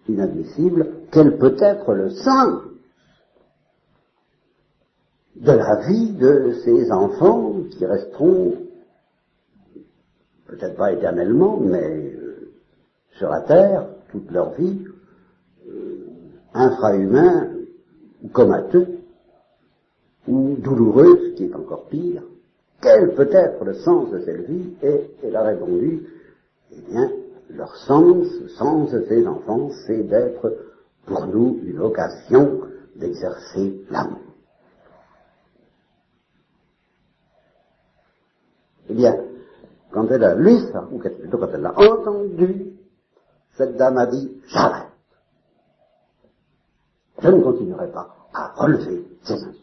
inadmissible, 0.07 0.87
quel 1.11 1.37
peut 1.37 1.55
être 1.59 1.93
le 1.93 2.09
sens 2.09 2.61
de 5.35 5.51
la 5.51 5.75
vie 5.87 6.11
de 6.11 6.53
ces 6.63 6.91
enfants 6.91 7.53
qui 7.71 7.85
resteront, 7.85 8.57
peut-être 10.45 10.75
pas 10.75 10.91
éternellement, 10.91 11.57
mais 11.59 12.13
euh, 12.13 12.51
sur 13.17 13.29
la 13.29 13.41
terre, 13.41 13.87
toute 14.11 14.29
leur 14.29 14.51
vie, 14.53 14.83
euh, 15.67 16.05
infrahumain, 16.53 17.49
comateux, 18.33 18.87
ou 20.27 20.55
douloureux, 20.57 21.19
ce 21.23 21.35
qui 21.35 21.45
est 21.45 21.55
encore 21.55 21.87
pire. 21.87 22.23
Quel 22.81 23.13
peut 23.15 23.29
être 23.31 23.63
le 23.63 23.75
sens 23.75 24.09
de 24.11 24.19
cette 24.21 24.49
vie 24.49 24.73
Et 24.81 25.11
elle 25.23 25.35
a 25.35 25.43
répondu, 25.43 26.07
eh 26.71 26.81
bien, 26.91 27.11
leur 27.49 27.75
sens, 27.75 28.27
le 28.41 28.49
sens 28.49 28.91
de 28.91 29.05
ces 29.07 29.27
enfants, 29.27 29.69
c'est 29.85 30.03
d'être 30.03 30.57
pour 31.05 31.27
nous 31.27 31.59
une 31.63 31.79
occasion 31.79 32.61
d'exercer 32.95 33.85
l'amour. 33.89 34.19
Eh 38.89 38.93
bien, 38.93 39.15
quand 39.91 40.07
elle 40.07 40.23
a 40.23 40.35
lu 40.35 40.57
ça, 40.71 40.87
ou 40.91 40.99
plutôt 40.99 41.37
quand 41.37 41.49
elle 41.53 41.61
l'a 41.61 41.77
entendu, 41.77 42.73
cette 43.53 43.75
dame 43.77 43.97
a 43.97 44.05
dit, 44.07 44.41
j'arrête. 44.47 44.87
Je 47.21 47.29
ne 47.29 47.41
continuerai 47.41 47.91
pas 47.91 48.15
à 48.33 48.53
relever 48.55 49.05
ces 49.23 49.33
instructions. 49.33 49.60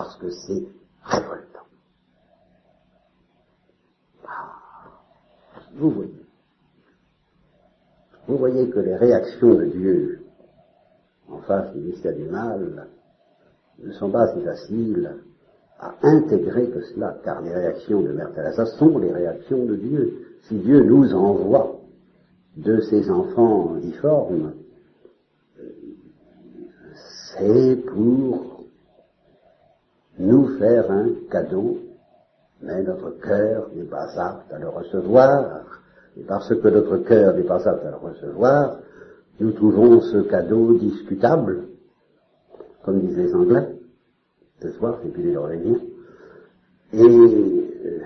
Parce 0.00 0.16
que 0.16 0.30
c'est 0.30 0.66
révoltant. 1.04 1.66
Ah, 4.26 4.54
vous 5.74 5.90
voyez. 5.90 6.26
Vous 8.26 8.38
voyez 8.38 8.70
que 8.70 8.80
les 8.80 8.96
réactions 8.96 9.56
de 9.56 9.66
Dieu 9.66 10.22
en 11.28 11.40
face 11.40 11.70
du 11.74 11.80
mystère 11.80 12.16
du 12.16 12.24
mal 12.24 12.86
ne 13.80 13.92
sont 13.92 14.10
pas 14.10 14.32
si 14.32 14.40
faciles 14.42 15.16
à 15.78 15.94
intégrer 16.00 16.70
que 16.70 16.80
cela, 16.80 17.18
car 17.22 17.42
les 17.42 17.52
réactions 17.52 18.00
de 18.00 18.12
Mère 18.12 18.30
sont 18.78 18.96
les 18.96 19.12
réactions 19.12 19.66
de 19.66 19.76
Dieu. 19.76 20.38
Si 20.44 20.54
Dieu 20.60 20.82
nous 20.82 21.12
envoie 21.12 21.78
de 22.56 22.80
ses 22.80 23.10
enfants 23.10 23.74
difformes, 23.76 24.54
c'est 27.36 27.76
pour 27.86 28.49
nous 30.20 30.58
faire 30.58 30.90
un 30.90 31.08
cadeau, 31.30 31.78
mais 32.62 32.82
notre 32.82 33.10
cœur 33.20 33.70
n'est 33.74 33.84
pas 33.84 34.08
apte 34.16 34.52
à 34.52 34.58
le 34.58 34.68
recevoir, 34.68 35.64
et 36.16 36.22
parce 36.22 36.48
que 36.48 36.68
notre 36.68 36.98
cœur 36.98 37.34
n'est 37.34 37.42
pas 37.42 37.66
apte 37.66 37.84
à 37.84 37.90
le 37.90 37.96
recevoir, 37.96 38.78
nous 39.40 39.52
trouvons 39.52 40.00
ce 40.02 40.18
cadeau 40.18 40.74
discutable, 40.74 41.64
comme 42.84 43.00
disent 43.00 43.16
les 43.16 43.34
Anglais, 43.34 43.66
ce 44.60 44.70
soir, 44.72 44.98
c'est 45.02 45.10
plus 45.10 45.32
leur 45.32 45.50
et 46.92 47.02
euh, 47.02 48.00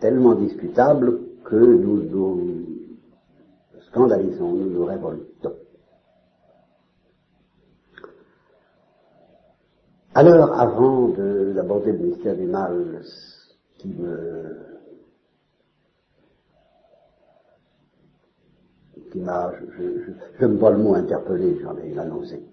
tellement 0.00 0.34
discutable 0.34 1.18
que 1.44 1.56
nous 1.56 2.02
nous 2.04 2.66
scandalisons, 3.90 4.54
nous 4.54 4.70
nous 4.70 4.84
révoltons. 4.84 5.59
Alors, 10.12 10.52
avant 10.58 11.08
d'aborder 11.08 11.92
le 11.92 11.98
mystère 11.98 12.36
du 12.36 12.46
mal, 12.46 13.02
qui 13.78 13.88
me 13.88 14.56
qui 19.12 19.20
m'a, 19.20 19.52
je, 19.58 19.82
je, 19.82 20.12
je, 20.38 20.46
me 20.46 20.56
vois 20.56 20.70
le 20.70 20.78
mot 20.78 20.94
interpellé, 20.94 21.58
j'en 21.62 21.76
ai 21.78 21.92
la 21.94 22.04
nausée. 22.04 22.44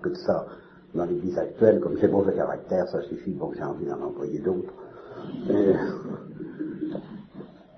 Que 0.00 0.10
de 0.10 0.14
ça, 0.14 0.46
dans 0.94 1.04
l'église 1.06 1.36
actuelle, 1.38 1.80
comme 1.80 1.98
j'ai 1.98 2.06
mauvais 2.06 2.34
caractère, 2.34 2.88
ça 2.88 3.02
suffit, 3.02 3.32
bon, 3.32 3.52
j'ai 3.54 3.64
envie 3.64 3.84
d'en 3.84 4.00
employer 4.00 4.38
d'autres. 4.38 4.72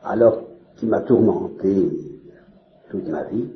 alors, 0.05 0.43
qui 0.77 0.87
m'a 0.87 1.01
tourmenté 1.01 1.91
toute 2.91 3.09
ma 3.09 3.25
vie, 3.25 3.49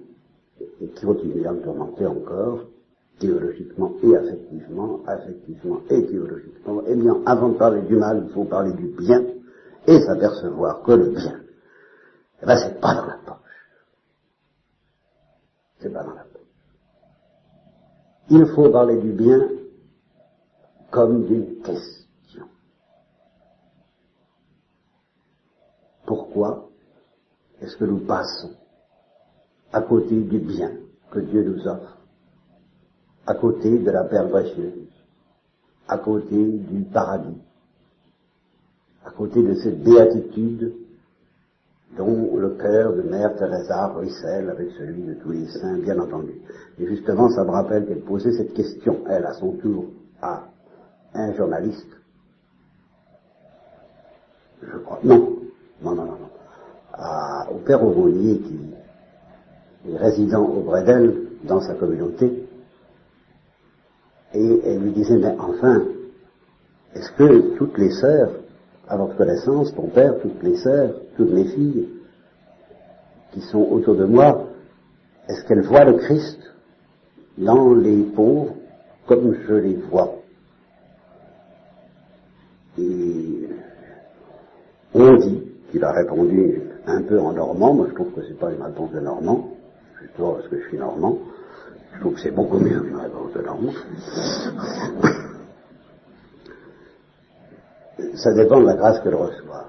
et 0.81 0.89
qui 0.89 1.05
continue 1.05 1.47
à 1.47 1.53
me 1.53 1.61
tourmenter 1.61 2.07
encore, 2.07 2.65
théologiquement 3.19 3.93
et 4.03 4.17
affectivement, 4.17 5.01
affectivement 5.07 5.81
et 5.91 6.07
théologiquement, 6.07 6.83
eh 6.87 6.95
bien, 6.95 7.23
avant 7.27 7.51
de 7.51 7.59
parler 7.59 7.83
du 7.83 7.97
mal, 7.97 8.25
il 8.27 8.33
faut 8.33 8.45
parler 8.45 8.73
du 8.73 8.89
bien, 8.89 9.25
et 9.87 10.01
s'apercevoir 10.01 10.83
que 10.83 10.93
le 10.93 11.11
bien, 11.11 11.41
eh 12.43 12.47
ben, 12.47 12.57
c'est 12.57 12.81
pas 12.81 12.95
dans 12.95 13.07
la 13.07 13.19
poche. 13.25 13.37
C'est 15.81 15.93
pas 15.93 16.03
dans 16.03 16.15
la 16.15 16.25
poche. 16.25 16.43
Il 18.31 18.47
faut 18.55 18.71
parler 18.71 18.97
du 18.99 19.13
bien 19.13 19.49
comme 20.91 21.27
d'une 21.27 21.61
question. 21.63 22.47
Pourquoi 26.07 26.71
est-ce 27.61 27.77
que 27.77 27.85
nous 27.85 28.07
passons 28.07 28.53
à 29.73 29.83
côté 29.83 30.21
du 30.21 30.39
bien 30.39 30.71
que 31.11 31.19
Dieu 31.19 31.43
nous 31.43 31.67
offre, 31.67 31.99
à 33.27 33.35
côté 33.35 33.79
de 33.79 33.91
la 33.91 34.05
perle 34.05 34.31
précieuse, 34.31 34.89
à 35.89 35.99
côté 35.99 36.37
du 36.37 36.83
paradis, 36.85 37.41
à 39.05 39.11
côté 39.11 39.43
de 39.43 39.55
cette 39.55 39.83
béatitude 39.83 40.75
dont 41.97 42.37
le 42.37 42.51
cœur 42.51 42.95
de 42.95 43.03
Mère 43.03 43.37
Teresa 43.37 43.89
ruisselle 43.89 44.51
avec 44.51 44.71
celui 44.73 45.03
de 45.03 45.15
tous 45.15 45.31
les 45.31 45.47
saints, 45.47 45.79
bien 45.79 45.99
entendu. 45.99 46.33
Et 46.79 46.87
justement, 46.87 47.29
ça 47.29 47.45
me 47.45 47.51
rappelle 47.51 47.87
qu'elle 47.87 48.01
posait 48.01 48.33
cette 48.33 48.55
question, 48.55 49.05
elle, 49.09 49.25
à 49.25 49.35
son 49.35 49.53
tour, 49.53 49.87
à 50.21 50.45
un 51.15 51.33
journaliste. 51.35 51.87
Je 54.63 54.79
crois. 54.79 54.99
Non, 55.05 55.39
non, 55.83 55.95
non, 55.95 56.05
non, 56.05 56.19
non. 56.19 57.55
au 57.55 57.59
père 57.59 57.83
Aumonier 57.85 58.39
qui 58.39 58.59
est 59.91 59.97
résident 59.97 60.43
auprès 60.43 60.83
d'elle 60.85 61.15
dans 61.45 61.61
sa 61.61 61.75
communauté. 61.75 62.44
Et 64.35 64.61
elle 64.65 64.81
lui 64.81 64.91
disait, 64.91 65.17
mais 65.17 65.35
enfin, 65.39 65.85
est-ce 66.95 67.13
que 67.13 67.57
toutes 67.57 67.79
les 67.79 67.91
sœurs 67.91 68.31
à 68.89 68.97
votre 68.97 69.17
connaissance, 69.17 69.75
ton 69.75 69.89
père, 69.89 70.19
toutes 70.21 70.43
les 70.43 70.57
sœurs, 70.57 70.95
toutes 71.17 71.33
les 71.33 71.45
filles 71.45 71.89
qui 73.33 73.41
sont 73.41 73.67
autour 73.71 73.97
de 73.97 74.05
moi, 74.05 74.49
est-ce 75.29 75.45
qu'elles 75.47 75.63
voient 75.63 75.85
le 75.85 75.95
Christ 75.95 76.39
dans 77.39 77.75
les 77.75 78.03
pauvres 78.03 78.55
comme 79.07 79.35
je 79.47 79.55
les 79.55 79.75
vois? 79.75 80.15
Et 82.79 83.49
on 84.95 85.17
dit 85.17 85.43
qu'il 85.71 85.85
a 85.85 85.93
répondu 85.93 86.63
un 86.87 87.03
peu 87.03 87.19
en 87.19 87.33
normand, 87.33 87.75
moi 87.75 87.87
je 87.89 87.95
trouve 87.95 88.13
que 88.13 88.23
c'est 88.27 88.39
pas 88.39 88.53
une 88.53 88.63
réponse 88.63 88.93
de 88.93 89.01
normand, 89.01 89.49
plutôt 89.97 90.33
parce 90.33 90.49
que 90.49 90.61
je 90.61 90.69
suis 90.69 90.79
normand, 90.79 91.19
je 91.95 92.01
trouve 92.01 92.15
que 92.15 92.21
c'est 92.21 92.31
beaucoup 92.31 92.59
mieux 92.59 92.81
qu'une 92.81 92.97
réponse 92.97 93.33
de 93.33 93.43
normand 93.43 93.73
ça 98.17 98.33
dépend 98.33 98.61
de 98.61 98.67
la 98.67 98.75
grâce 98.75 99.01
qu'elle 99.01 99.15
reçoit. 99.15 99.65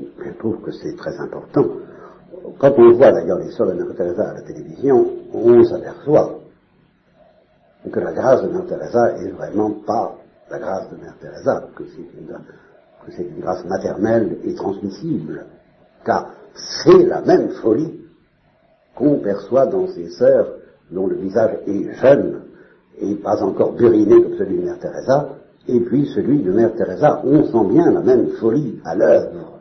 Je 0.00 0.30
trouve 0.38 0.60
que 0.60 0.72
c'est 0.72 0.96
très 0.96 1.18
important. 1.18 1.64
Quand 2.58 2.72
on 2.78 2.92
voit 2.92 3.12
d'ailleurs 3.12 3.40
sœurs 3.52 3.68
de 3.68 3.74
Mère 3.74 3.94
Teresa 3.96 4.30
à 4.30 4.34
la 4.34 4.42
télévision, 4.42 5.06
on 5.32 5.62
s'aperçoit 5.64 6.40
que 7.90 8.00
la 8.00 8.12
grâce 8.12 8.42
de 8.42 8.48
Mère 8.48 8.66
Teresa 8.66 9.16
est 9.18 9.30
vraiment 9.30 9.70
pas 9.86 10.16
la 10.50 10.58
grâce 10.58 10.90
de 10.90 10.96
Mère 10.96 11.14
Teresa, 11.20 11.68
que 11.76 11.84
c'est 11.84 13.18
une, 13.20 13.30
une 13.30 13.40
grâce 13.40 13.64
maternelle 13.64 14.38
et 14.44 14.54
transmissible, 14.54 15.46
car 16.04 16.30
c'est 16.54 17.04
la 17.04 17.20
même 17.22 17.50
folie 17.62 18.00
qu'on 18.94 19.18
perçoit 19.18 19.66
dans 19.66 19.88
ces 19.88 20.10
sœurs 20.10 20.53
dont 20.90 21.06
le 21.06 21.16
visage 21.16 21.58
est 21.66 21.94
jeune 21.94 22.42
et 23.00 23.14
pas 23.16 23.42
encore 23.42 23.72
buriné 23.72 24.22
comme 24.22 24.36
celui 24.36 24.58
de 24.58 24.64
Mère 24.64 24.78
Teresa, 24.78 25.30
et 25.66 25.80
puis 25.80 26.06
celui 26.14 26.42
de 26.42 26.52
Mère 26.52 26.74
Teresa, 26.74 27.22
on 27.24 27.44
sent 27.44 27.72
bien 27.72 27.90
la 27.90 28.00
même 28.00 28.28
folie 28.40 28.78
à 28.84 28.94
l'œuvre, 28.94 29.60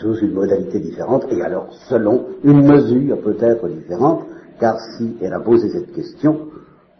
sous 0.00 0.16
une 0.16 0.32
modalité 0.32 0.80
différente, 0.80 1.26
et 1.30 1.40
alors 1.42 1.68
selon 1.88 2.26
une 2.42 2.66
mesure 2.66 3.20
peut-être 3.22 3.68
différente, 3.68 4.24
car 4.60 4.78
si 4.96 5.16
elle 5.20 5.32
a 5.32 5.40
posé 5.40 5.68
cette 5.70 5.92
question, 5.92 6.48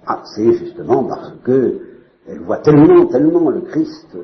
ah, 0.06 0.22
c'est 0.34 0.52
justement 0.52 1.04
parce 1.04 1.32
que 1.44 1.80
elle 2.26 2.40
voit 2.40 2.58
tellement, 2.58 3.06
tellement 3.06 3.50
le 3.50 3.60
Christ 3.62 4.16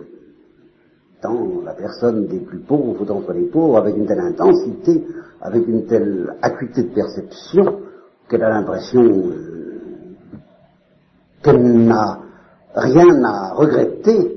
dans 1.23 1.63
la 1.65 1.75
personne 1.75 2.27
des 2.27 2.39
plus 2.39 2.61
pauvres 2.61 3.05
d'entre 3.05 3.33
les 3.33 3.47
pauvres, 3.47 3.77
avec 3.77 3.97
une 3.97 4.07
telle 4.07 4.21
intensité, 4.21 5.05
avec 5.43 5.67
une 5.67 5.87
telle 5.87 6.35
acuité 6.41 6.85
de 6.85 6.95
perception, 6.95 7.81
qu'elle 8.31 8.45
a 8.45 8.51
l'impression 8.51 9.03
euh, 9.03 10.15
qu'elle 11.43 11.85
n'a 11.85 12.21
rien 12.75 13.25
à 13.25 13.55
regretter 13.55 14.37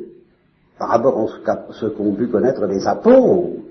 par 0.80 0.90
rapport 0.90 1.30
à 1.46 1.58
ce 1.72 1.86
qu'ont 1.86 2.14
pu 2.16 2.28
connaître 2.28 2.66
les 2.66 2.88
apôtres, 2.88 3.62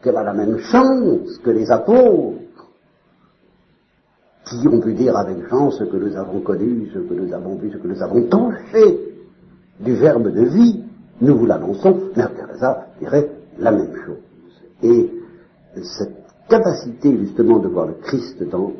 qu'elle 0.00 0.16
a 0.16 0.22
la 0.22 0.32
même 0.32 0.58
chance 0.58 1.36
que 1.42 1.50
les 1.50 1.68
apôtres, 1.70 2.38
qui 4.44 4.68
ont 4.68 4.80
pu 4.80 4.94
dire 4.94 5.16
avec 5.16 5.48
chance 5.48 5.78
ce 5.78 5.84
que 5.84 5.96
nous 5.96 6.16
avons 6.16 6.40
connu, 6.40 6.88
ce 6.94 7.00
que 7.00 7.14
nous 7.14 7.34
avons 7.34 7.56
vu, 7.56 7.72
ce 7.72 7.78
que 7.78 7.88
nous 7.88 8.00
avons 8.00 8.22
touché 8.28 9.16
du 9.80 9.96
verbe 9.96 10.30
de 10.30 10.44
vie, 10.44 10.84
nous 11.20 11.36
vous 11.36 11.46
l'annonçons, 11.46 12.10
Mère 12.14 12.32
Teresa 12.32 12.86
dirait 13.00 13.28
la 13.58 13.72
même 13.72 13.92
chose. 14.06 14.16
Et 14.84 15.10
cette 15.82 16.25
capacité 16.48 17.16
justement 17.18 17.58
de 17.58 17.68
voir 17.68 17.86
le 17.86 17.94
Christ 17.94 18.42
dans 18.44 18.72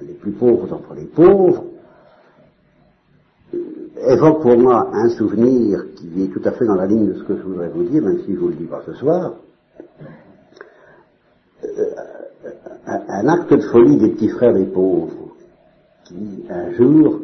les 0.00 0.14
plus 0.14 0.32
pauvres 0.32 0.66
d'entre 0.66 0.94
les 0.94 1.04
pauvres, 1.04 1.64
évoque 4.08 4.42
pour 4.42 4.58
moi 4.58 4.90
un 4.92 5.08
souvenir 5.10 5.84
qui 5.96 6.24
est 6.24 6.28
tout 6.28 6.42
à 6.44 6.52
fait 6.52 6.64
dans 6.66 6.74
la 6.74 6.86
ligne 6.86 7.08
de 7.08 7.14
ce 7.14 7.24
que 7.24 7.36
je 7.36 7.42
voudrais 7.42 7.68
vous 7.68 7.84
dire, 7.84 8.02
même 8.02 8.20
si 8.24 8.34
je 8.34 8.38
vous 8.38 8.48
le 8.48 8.54
dis 8.54 8.66
pas 8.66 8.82
ce 8.84 8.94
soir. 8.94 9.34
Euh, 11.64 11.84
un, 12.86 13.28
acte 13.28 13.52
de 13.52 13.60
folie 13.60 13.98
des 13.98 14.10
petits 14.10 14.28
frères 14.28 14.52
des 14.52 14.66
pauvres, 14.66 15.34
qui 16.04 16.44
un 16.50 16.72
jour, 16.72 17.20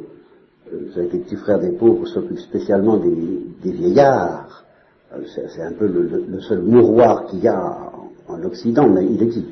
euh, 0.72 0.84
vous 0.86 0.92
savez 0.92 1.08
que 1.08 1.12
les 1.14 1.22
petits 1.24 1.36
frères 1.36 1.58
des 1.58 1.72
pauvres 1.72 2.06
s'occupent 2.06 2.38
spécialement 2.38 2.96
des, 2.98 3.72
vieillards. 3.72 4.64
Euh, 5.12 5.22
c'est 5.26 5.62
un 5.62 5.72
peu 5.72 5.86
le, 5.86 6.40
seul 6.40 6.62
mouroir 6.62 7.26
qu'il 7.26 7.40
y 7.40 7.48
a 7.48 7.90
en, 8.28 8.42
Occident, 8.44 8.88
mais 8.88 9.04
il 9.04 9.22
existe. 9.22 9.48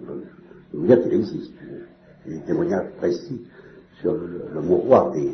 Je 0.00 0.04
veux 0.06 0.22
vous 0.74 0.86
dire 0.86 1.02
qu'il 1.02 1.14
existe. 1.14 1.52
Des 2.26 2.38
témoignages 2.40 2.90
précis 2.98 3.40
sur 4.00 4.14
le, 4.14 4.60
mouroir 4.60 5.10
des, 5.10 5.32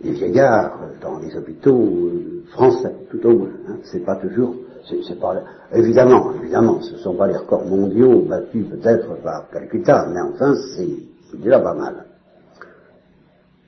vieillards 0.00 0.78
dans 1.00 1.18
les 1.18 1.36
hôpitaux 1.36 1.80
euh, 1.80 2.44
français, 2.52 2.94
tout 3.10 3.26
au 3.26 3.38
moins. 3.38 3.50
Hein. 3.68 3.78
C'est 3.82 4.04
pas 4.04 4.16
toujours, 4.16 4.54
évidemment, 5.72 6.32
évidemment, 6.40 6.80
ce 6.80 6.92
ne 6.92 6.98
sont 6.98 7.14
pas 7.14 7.26
les 7.26 7.36
records 7.36 7.64
mondiaux 7.64 8.22
battus 8.22 8.66
peut-être 8.68 9.16
par 9.22 9.50
Calcutta, 9.50 10.08
mais 10.12 10.20
enfin, 10.20 10.54
c'est 10.76 11.38
déjà 11.38 11.58
pas 11.58 11.74
mal. 11.74 12.04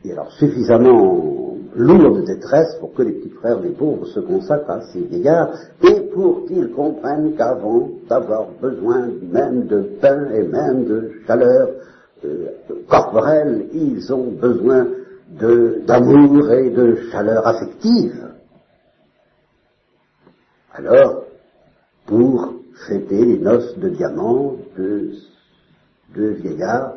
Et 0.04 0.12
alors 0.12 0.32
suffisamment 0.32 1.39
lourd 1.76 2.16
de 2.16 2.22
détresse 2.22 2.74
pour 2.80 2.94
que 2.94 3.02
les 3.02 3.12
petits 3.12 3.30
frères 3.30 3.60
des 3.60 3.70
pauvres 3.70 4.06
se 4.06 4.20
consacrent 4.20 4.70
à 4.70 4.80
ces 4.92 5.00
vieillards 5.00 5.52
et 5.82 6.00
pour 6.12 6.46
qu'ils 6.46 6.70
comprennent 6.72 7.34
qu'avant 7.36 7.90
d'avoir 8.08 8.48
besoin 8.60 9.08
même 9.22 9.66
de 9.66 9.82
pain 10.00 10.30
et 10.30 10.42
même 10.42 10.84
de 10.84 11.12
chaleur 11.26 11.68
euh, 12.24 12.46
corporelle, 12.88 13.66
ils 13.72 14.12
ont 14.12 14.32
besoin 14.32 14.86
d'amour 15.86 16.50
et 16.50 16.70
de 16.70 16.96
chaleur 17.12 17.46
affective. 17.46 18.30
Alors, 20.74 21.24
pour 22.06 22.54
fêter 22.88 23.24
les 23.24 23.38
noces 23.38 23.78
de 23.78 23.90
diamants 23.90 24.56
de 24.76 25.12
deux 26.14 26.30
vieillards, 26.32 26.94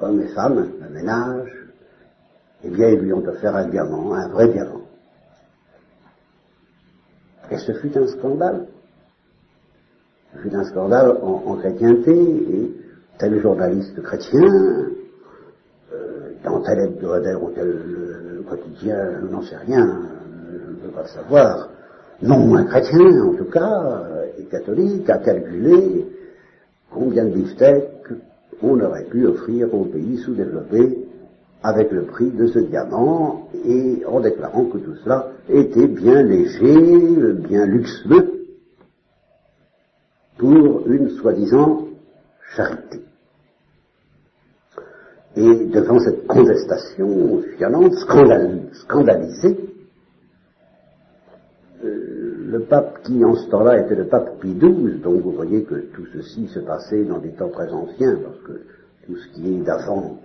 hommes 0.00 0.20
et 0.20 0.28
femmes, 0.28 0.68
un 0.82 0.90
ménage, 0.90 1.57
eh 2.64 2.70
bien, 2.70 2.88
ils 2.88 3.00
lui 3.00 3.12
ont 3.12 3.24
offert 3.26 3.54
un 3.56 3.68
diamant, 3.68 4.14
un 4.14 4.28
vrai 4.28 4.48
diamant. 4.48 4.82
Et 7.50 7.56
ce 7.58 7.72
fut 7.72 7.96
un 7.96 8.06
scandale. 8.06 8.66
Ce 10.34 10.38
fut 10.40 10.54
un 10.54 10.64
scandale 10.64 11.18
en, 11.22 11.42
en 11.46 11.56
chrétienté, 11.56 12.12
et 12.12 12.70
tel 13.18 13.40
journaliste 13.40 14.00
chrétien 14.02 14.88
dans 16.44 16.60
tel 16.62 16.78
hebdomadaire 16.80 17.42
ou 17.42 17.50
tel 17.50 18.42
quotidien, 18.48 19.20
je 19.20 19.26
n'en 19.26 19.42
sais 19.42 19.56
rien, 19.56 20.00
je 20.50 20.70
ne 20.70 20.86
veux 20.86 20.94
pas 20.94 21.06
savoir, 21.06 21.68
non 22.22 22.38
moins 22.38 22.64
chrétien 22.64 23.22
en 23.24 23.34
tout 23.34 23.50
cas, 23.50 24.04
et 24.38 24.44
catholique, 24.44 25.08
a 25.10 25.18
calculé 25.18 26.06
combien 26.90 27.24
de 27.24 27.30
beefsteaks 27.30 28.12
on 28.62 28.80
aurait 28.80 29.04
pu 29.04 29.26
offrir 29.26 29.72
aux 29.74 29.84
pays 29.84 30.18
sous-développés 30.18 31.07
avec 31.62 31.90
le 31.90 32.04
prix 32.04 32.30
de 32.30 32.46
ce 32.46 32.58
diamant 32.60 33.48
et 33.64 34.04
en 34.06 34.20
déclarant 34.20 34.66
que 34.66 34.78
tout 34.78 34.94
cela 35.02 35.30
était 35.48 35.88
bien 35.88 36.22
léger, 36.22 37.32
bien 37.34 37.66
luxueux 37.66 38.38
pour 40.38 40.86
une 40.86 41.10
soi-disant 41.10 41.88
charité. 42.54 43.00
Et 45.36 45.66
devant 45.66 45.98
cette 45.98 46.26
contestation 46.26 47.42
violente, 47.58 47.94
scandalisée, 48.72 49.58
euh, 51.84 52.34
le 52.50 52.60
pape 52.60 53.02
qui 53.02 53.24
en 53.24 53.34
ce 53.34 53.48
temps-là 53.50 53.78
était 53.78 53.94
le 53.94 54.06
pape 54.06 54.40
Pie 54.40 54.54
XII, 54.54 55.00
donc 55.00 55.22
vous 55.22 55.32
voyez 55.32 55.64
que 55.64 55.74
tout 55.92 56.06
ceci 56.12 56.48
se 56.48 56.60
passait 56.60 57.04
dans 57.04 57.18
des 57.18 57.32
temps 57.32 57.50
très 57.50 57.70
anciens, 57.70 58.16
parce 58.24 58.38
que 58.46 58.62
tout 59.06 59.16
ce 59.16 59.28
qui 59.34 59.54
est 59.54 59.58
d'avant 59.58 60.18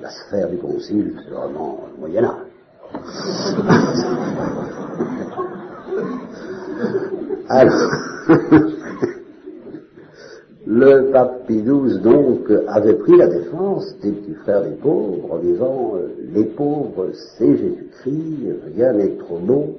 la 0.00 0.10
sphère 0.10 0.50
du 0.50 0.56
concile, 0.58 1.14
c'est 1.24 1.30
vraiment 1.30 1.84
le 1.94 2.00
Moyen 2.00 2.24
Âge. 2.24 2.46
Alors, 7.48 7.90
le 10.66 11.10
pape 11.12 11.46
Pie 11.46 11.62
XII, 11.62 12.00
donc, 12.00 12.50
avait 12.68 12.94
pris 12.94 13.16
la 13.16 13.28
défense 13.28 13.94
des 14.02 14.10
petits 14.12 14.34
frères 14.42 14.62
des 14.62 14.76
pauvres 14.76 15.32
en 15.32 15.38
disant 15.38 15.92
euh, 15.96 16.08
les 16.32 16.44
pauvres, 16.44 17.10
c'est 17.36 17.54
Jésus-Christ, 17.56 18.48
rien 18.74 18.92
n'est 18.94 19.16
trop 19.18 19.38
beau 19.38 19.78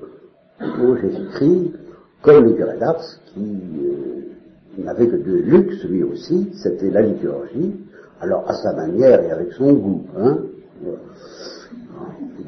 pour 0.59 0.95
Jésus-Christ, 0.97 1.71
comme 2.21 2.45
le 2.45 2.53
curé 2.53 2.77
d'Ars 2.77 3.01
qui 3.33 3.39
euh, 3.39 4.83
n'avait 4.83 5.07
que 5.07 5.15
de 5.15 5.33
luxe 5.33 5.83
lui 5.85 6.03
aussi, 6.03 6.51
c'était 6.53 6.91
la 6.91 7.01
liturgie, 7.01 7.73
alors 8.25 8.43
à 8.47 8.53
sa 8.53 8.73
manière 8.73 9.21
et 9.23 9.31
avec 9.31 9.53
son 9.53 9.73
goût. 9.73 10.03
Hein, 10.17 10.37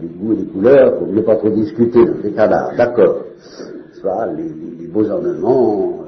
des 0.01 0.07
goûts 0.07 0.33
et 0.33 0.37
des 0.37 0.45
couleurs, 0.45 0.93
on 1.01 1.11
ne 1.11 1.21
pas 1.21 1.35
trop 1.37 1.49
discuter 1.49 2.05
dans 2.05 2.21
ces 2.21 2.31
cas-là, 2.31 2.71
d'accord. 2.77 3.23
Soit 3.93 4.27
les, 4.33 4.87
beaux 4.87 5.09
ornements, 5.09 6.03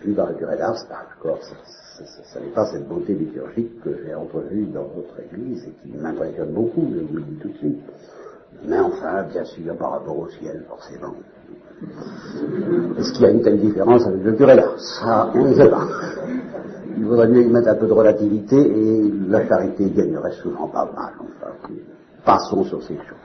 plus 0.00 0.12
dans 0.12 0.26
le 0.26 0.34
curé 0.34 0.56
d'Ars, 0.56 0.76
d'accord, 0.88 1.38
ça 1.42 2.40
n'est 2.40 2.52
pas 2.54 2.66
cette 2.66 2.88
beauté 2.88 3.14
liturgique 3.14 3.80
que 3.82 3.90
j'ai 4.04 4.14
entrevue 4.14 4.66
dans 4.66 4.84
votre 4.94 5.14
église 5.20 5.64
et 5.66 5.72
qui 5.82 5.96
m'impressionne 5.96 6.52
beaucoup, 6.52 6.88
je 6.94 7.00
vous 7.00 7.16
le 7.16 7.22
dis 7.22 7.36
tout 7.36 7.48
de 7.48 7.56
suite. 7.58 7.80
Mais 8.66 8.78
enfin, 8.78 9.24
bien 9.30 9.44
sûr, 9.44 9.76
par 9.76 9.92
rapport 9.92 10.18
au 10.18 10.28
ciel, 10.28 10.64
forcément. 10.68 11.14
Est-ce 12.98 13.12
qu'il 13.12 13.22
y 13.22 13.26
a 13.26 13.30
une 13.30 13.42
telle 13.42 13.60
différence 13.60 14.06
avec 14.06 14.22
le 14.22 14.32
curé 14.32 14.54
là 14.54 14.68
Ça, 14.76 15.30
on 15.34 15.48
ne 15.48 15.54
sait 15.54 15.68
pas. 15.68 15.86
Il 17.02 17.08
vaudrait 17.08 17.26
mieux 17.26 17.42
y 17.42 17.48
mettre 17.48 17.66
un 17.66 17.74
peu 17.74 17.88
de 17.88 17.92
relativité 17.92 18.54
et 18.54 19.10
la 19.28 19.44
charité 19.48 19.90
gagnerait 19.90 20.36
souvent 20.40 20.68
pas 20.68 20.84
mal. 20.84 21.12
Enfin, 21.18 21.50
passons 22.24 22.62
sur 22.62 22.80
ces 22.84 22.94
choses. 22.94 23.18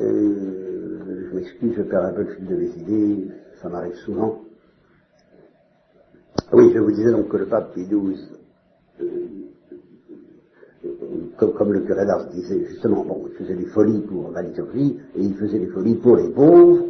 Euh, 0.00 1.28
je 1.28 1.34
m'excuse, 1.34 1.74
je 1.76 1.82
perds 1.82 2.04
un 2.04 2.12
peu 2.12 2.22
le 2.22 2.34
fil 2.36 2.46
de 2.46 2.54
mes 2.54 2.68
idées, 2.68 3.32
ça 3.60 3.68
m'arrive 3.68 3.96
souvent. 3.96 4.42
Oui, 6.52 6.70
je 6.72 6.78
vous 6.78 6.92
disais 6.92 7.10
donc 7.10 7.26
que 7.26 7.36
le 7.36 7.46
pape 7.46 7.74
Pie 7.74 7.86
XII, 7.86 8.28
euh, 9.00 9.08
comme, 11.36 11.72
le 11.72 11.80
curé 11.80 12.06
d'Ars 12.06 12.28
disait 12.28 12.64
justement, 12.66 13.04
bon, 13.04 13.24
il 13.28 13.34
faisait 13.38 13.56
des 13.56 13.66
folies 13.66 14.02
pour 14.02 14.30
la 14.30 14.42
liturgie 14.42 15.00
et 15.16 15.20
il 15.20 15.34
faisait 15.34 15.58
des 15.58 15.66
folies 15.66 15.96
pour 15.96 16.14
les 16.14 16.28
pauvres. 16.28 16.84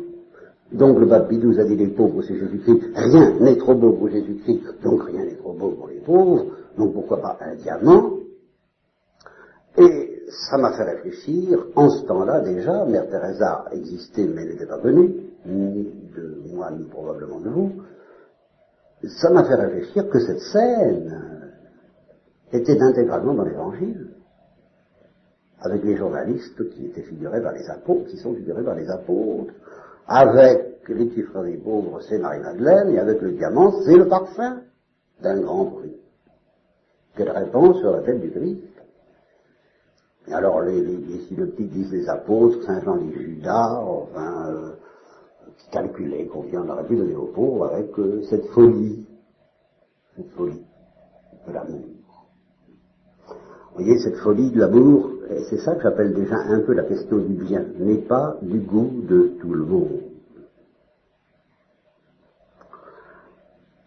Donc 0.72 0.98
le 0.98 1.06
XII 1.06 1.60
a 1.60 1.64
dit 1.64 1.76
les 1.76 1.88
pauvres 1.88 2.22
c'est 2.22 2.36
Jésus-Christ, 2.36 2.90
rien 2.94 3.38
n'est 3.40 3.56
trop 3.56 3.74
beau 3.74 3.92
pour 3.92 4.10
Jésus-Christ, 4.10 4.82
donc 4.82 5.02
rien 5.04 5.24
n'est 5.24 5.36
trop 5.36 5.54
beau 5.54 5.70
pour 5.70 5.88
les 5.88 6.00
pauvres, 6.00 6.46
donc 6.76 6.92
pourquoi 6.92 7.22
pas 7.22 7.38
un 7.40 7.54
diamant? 7.54 8.18
Et 9.78 10.22
ça 10.50 10.58
m'a 10.58 10.72
fait 10.72 10.84
réfléchir, 10.84 11.66
en 11.74 11.88
ce 11.88 12.04
temps-là 12.06 12.40
déjà, 12.40 12.84
Mère 12.84 13.08
Teresa 13.08 13.64
existait 13.72 14.26
mais 14.26 14.44
n'était 14.44 14.66
pas 14.66 14.78
venue, 14.78 15.14
ni 15.46 15.84
de 16.14 16.42
moi 16.52 16.70
ni 16.70 16.84
probablement 16.84 17.40
de 17.40 17.48
vous, 17.48 17.72
ça 19.20 19.30
m'a 19.30 19.44
fait 19.44 19.54
réfléchir 19.54 20.10
que 20.10 20.20
cette 20.20 20.40
scène 20.40 21.52
était 22.52 22.80
intégralement 22.80 23.32
dans 23.32 23.44
l'évangile, 23.44 24.08
avec 25.60 25.82
les 25.82 25.96
journalistes 25.96 26.68
qui 26.70 26.86
étaient 26.86 27.02
figurés 27.02 27.42
par 27.42 27.52
les 27.52 27.68
apôtres, 27.70 28.06
qui 28.06 28.18
sont 28.18 28.34
figurés 28.34 28.62
par 28.62 28.74
les 28.74 28.88
apôtres, 28.90 29.54
avec 30.08 30.88
les 30.88 31.04
petits 31.04 31.22
pauvres, 31.62 32.00
c'est 32.08 32.18
Marie-Madeleine, 32.18 32.90
et 32.94 32.98
avec 32.98 33.20
le 33.20 33.32
diamant, 33.32 33.72
c'est 33.82 33.96
le 33.96 34.08
parfum 34.08 34.62
d'un 35.22 35.40
grand 35.40 35.66
prix, 35.66 35.96
qu'elle 37.14 37.30
répand 37.30 37.76
sur 37.76 37.92
la 37.92 38.02
tête 38.02 38.20
du 38.20 38.30
Christ. 38.30 38.64
Alors 40.32 40.62
les, 40.62 40.80
les, 40.80 40.96
les 40.96 41.20
synoptiques 41.26 41.70
disent 41.70 41.92
les 41.92 42.08
apôtres, 42.08 42.62
Saint 42.64 42.80
Jean 42.82 42.96
dit 42.96 43.12
Judas, 43.12 43.80
enfin, 43.80 44.50
euh, 44.50 44.72
calculé 45.70 46.28
combien 46.32 46.62
on 46.62 46.68
aurait 46.68 46.86
pu 46.86 46.96
donner 46.96 47.14
aux 47.14 47.32
pauvres 47.32 47.66
avec 47.66 47.98
euh, 47.98 48.22
cette 48.28 48.46
folie, 48.48 49.06
cette 50.16 50.30
folie 50.30 50.64
de 51.46 51.52
l'amour. 51.52 51.84
Vous 53.28 53.84
voyez, 53.84 53.98
cette 54.00 54.16
folie 54.16 54.50
de 54.50 54.60
l'amour, 54.60 55.10
c'est 55.28 55.58
ça 55.58 55.74
que 55.74 55.82
j'appelle 55.82 56.14
déjà 56.14 56.36
un 56.36 56.60
peu 56.60 56.72
la 56.72 56.84
question 56.84 57.18
du 57.18 57.34
bien, 57.34 57.64
n'est 57.78 58.02
pas 58.02 58.38
du 58.42 58.60
goût 58.60 59.02
de 59.08 59.32
tout 59.40 59.52
le 59.52 59.64
monde. 59.64 60.00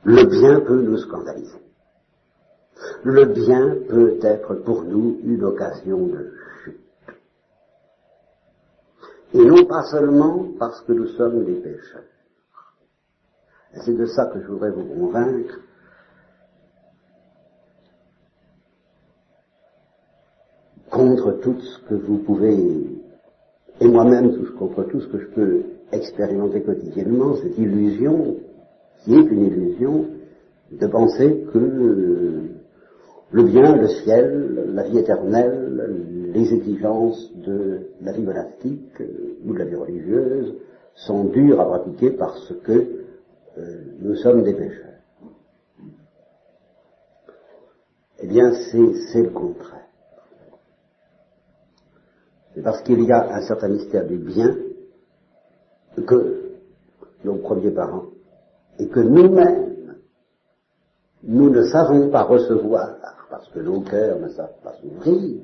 Le 0.04 0.26
bien 0.26 0.60
peut 0.62 0.82
nous 0.82 0.98
scandaliser. 0.98 1.60
Le 3.04 3.26
bien 3.26 3.76
peut 3.90 4.20
être 4.22 4.56
pour 4.56 4.84
nous 4.84 5.20
une 5.24 5.44
occasion 5.44 6.08
de 6.08 6.34
Et 9.34 9.46
non 9.46 9.66
pas 9.66 9.84
seulement 9.84 10.48
parce 10.60 10.82
que 10.82 10.92
nous 10.92 11.08
sommes 11.08 11.46
des 11.46 11.56
pécheurs. 11.56 12.04
C'est 13.86 13.96
de 13.96 14.06
ça 14.06 14.26
que 14.26 14.42
je 14.42 14.48
voudrais 14.48 14.72
vous 14.72 14.84
convaincre. 14.84 15.60
Contre 21.02 21.32
tout 21.42 21.60
ce 21.60 21.80
que 21.90 21.96
vous 21.96 22.20
pouvez, 22.20 22.56
et 23.80 23.88
moi-même 23.88 24.38
contre 24.60 24.84
tout 24.84 25.02
ce 25.02 25.08
que 25.08 25.18
je 25.18 25.28
peux 25.30 25.64
expérimenter 25.92 26.62
quotidiennement, 26.62 27.38
cette 27.38 27.58
illusion, 27.58 28.36
qui 29.00 29.16
est 29.16 29.24
une 29.24 29.46
illusion, 29.46 30.06
de 30.72 30.86
penser 30.86 31.44
que 31.52 32.52
le 33.32 33.44
bien, 33.44 33.78
le 33.78 33.88
ciel, 33.88 34.74
la 34.76 34.84
vie 34.84 35.00
éternelle, 35.00 36.30
les 36.36 36.54
exigences 36.54 37.32
de 37.36 37.88
la 38.00 38.12
vie 38.12 38.22
monastique 38.22 39.02
ou 39.44 39.54
de 39.54 39.58
la 39.58 39.66
vie 39.66 39.76
religieuse 39.76 40.54
sont 40.94 41.24
dures 41.24 41.62
à 41.62 41.66
pratiquer 41.66 42.12
parce 42.12 42.54
que 42.64 42.74
euh, 43.58 43.82
nous 44.02 44.14
sommes 44.18 44.44
des 44.44 44.54
pécheurs. 44.54 45.00
Eh 48.22 48.28
bien, 48.28 48.52
c'est 49.12 49.24
le 49.24 49.32
contraire. 49.32 49.81
C'est 52.54 52.62
parce 52.62 52.82
qu'il 52.82 53.04
y 53.04 53.12
a 53.12 53.36
un 53.36 53.42
certain 53.42 53.70
mystère 53.70 54.06
du 54.06 54.18
bien 54.18 54.56
que 55.96 56.52
nos 57.24 57.36
premiers 57.36 57.72
parents 57.72 58.06
et 58.80 58.88
que 58.88 59.00
nous-mêmes, 59.00 59.96
nous 61.24 61.50
ne 61.50 61.64
savons 61.64 62.10
pas 62.10 62.24
recevoir 62.24 62.96
parce 63.30 63.48
que 63.50 63.60
nos 63.60 63.82
cœurs 63.82 64.20
ne 64.20 64.30
savent 64.30 64.60
pas 64.64 64.74
s'ouvrir, 64.74 65.42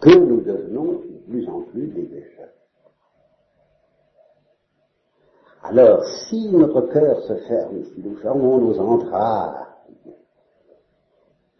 que 0.00 0.18
nous 0.18 0.40
devenons 0.40 0.92
de 0.94 1.18
plus 1.28 1.48
en 1.48 1.62
plus 1.62 1.86
des 1.88 2.02
pécheurs. 2.02 2.48
Alors, 5.62 6.04
si 6.28 6.48
notre 6.50 6.80
cœur 6.92 7.22
se 7.22 7.34
ferme, 7.34 7.84
si 7.84 8.02
nous 8.02 8.16
fermons 8.16 8.58
nos 8.58 8.78
entrailles 8.80 9.71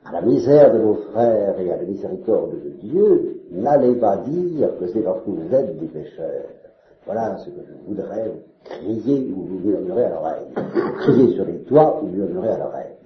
à 0.05 0.13
la 0.13 0.23
misère 0.23 0.73
de 0.73 0.79
nos 0.79 0.95
frères 0.95 1.59
et 1.61 1.71
à 1.71 1.77
la 1.77 1.85
miséricorde 1.85 2.53
de 2.63 2.71
Dieu, 2.81 3.43
n'allez 3.53 3.95
pas 3.97 4.17
dire 4.19 4.77
que 4.79 4.87
c'est 4.89 5.01
parce 5.01 5.23
que 5.25 5.31
vous 5.31 5.55
êtes 5.55 5.79
des 5.79 5.87
pécheurs. 5.87 6.49
Voilà 7.07 7.37
ce 7.39 7.51
que 7.51 7.61
je 7.67 7.89
voudrais 7.89 8.33
crier 8.65 9.33
ou 9.37 9.43
vous 9.43 9.59
murmurer 9.69 10.05
à 10.05 10.11
l'oreille. 10.11 10.47
Crier 10.99 11.35
sur 11.35 11.45
les 11.45 11.59
toits 11.63 12.01
ou 12.03 12.07
murmurer 12.07 12.49
à 12.49 12.59
l'oreille. 12.59 12.97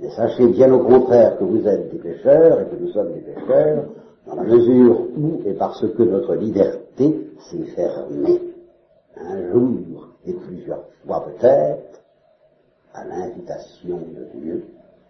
Mais 0.00 0.10
sachez 0.10 0.46
bien 0.48 0.72
au 0.72 0.80
contraire 0.80 1.38
que 1.38 1.44
vous 1.44 1.66
êtes 1.66 1.90
des 1.90 1.98
pécheurs 1.98 2.60
et 2.60 2.64
que 2.64 2.76
nous 2.80 2.88
sommes 2.88 3.12
des 3.12 3.20
pécheurs, 3.20 3.84
dans 4.26 4.34
la 4.34 4.44
mesure 4.44 5.00
où 5.16 5.40
et 5.44 5.52
parce 5.54 5.86
que 5.86 6.02
notre 6.02 6.34
liberté 6.36 7.30
s'est 7.50 7.64
fermée. 7.74 8.40
Un 9.16 9.52
jour, 9.52 10.08
et 10.26 10.32
plusieurs 10.32 10.84
fois 11.04 11.26
peut-être, 11.26 12.00
à 12.94 13.04
l'invitation 13.04 13.98
de 13.98 14.40
Dieu, 14.40 14.64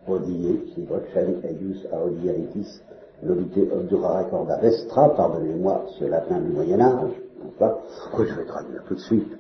odie, 0.07 0.73
si 0.75 0.83
vocem 0.83 1.41
eius 1.45 1.87
audieritis 1.93 2.81
nobite 3.23 3.69
obdura 3.73 4.25
corda 4.31 4.57
vestra, 4.59 5.09
pardonnez-moi 5.11 5.85
ce 5.99 6.05
latin 6.05 6.41
du 6.41 6.53
Moyen-Âge, 6.53 7.13
que 8.17 8.25
je 8.25 8.35
vais 8.35 8.47
traduire 8.47 8.83
tout 8.85 8.95
de 8.95 9.01
suite, 9.01 9.33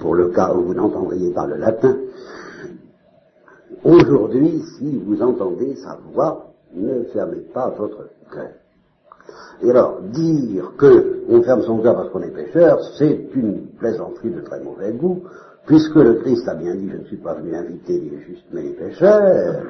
pour 0.00 0.14
le 0.14 0.30
cas 0.30 0.52
où 0.54 0.62
vous 0.62 0.74
n'entendriez 0.74 1.32
pas 1.32 1.46
le 1.46 1.56
latin, 1.56 1.96
Aujourd'hui, 3.86 4.62
si 4.78 4.98
vous 4.98 5.22
entendez 5.22 5.76
sa 5.76 5.96
voix, 6.12 6.52
ne 6.74 7.04
fermez 7.12 7.42
pas 7.54 7.68
votre 7.70 8.08
cœur. 8.32 8.50
Et 9.62 9.70
alors, 9.70 10.00
dire 10.12 10.72
que 10.76 11.22
on 11.28 11.42
ferme 11.42 11.62
son 11.62 11.78
cœur 11.78 11.94
parce 11.94 12.10
qu'on 12.10 12.22
est 12.22 12.32
pécheur, 12.32 12.80
c'est 12.98 13.28
une 13.34 13.68
plaisanterie 13.78 14.30
de 14.30 14.40
très 14.40 14.60
mauvais 14.60 14.92
goût, 14.92 15.22
puisque 15.66 15.96
le 15.96 16.14
Christ 16.14 16.48
a 16.48 16.54
bien 16.54 16.74
dit, 16.74 16.88
je 16.90 16.96
ne 16.96 17.04
suis 17.04 17.16
pas 17.16 17.34
venu 17.34 17.54
inviter 17.54 17.98
les 17.98 18.20
justes 18.20 18.46
mais 18.52 18.62
les 18.62 18.72
pécheurs. 18.72 19.62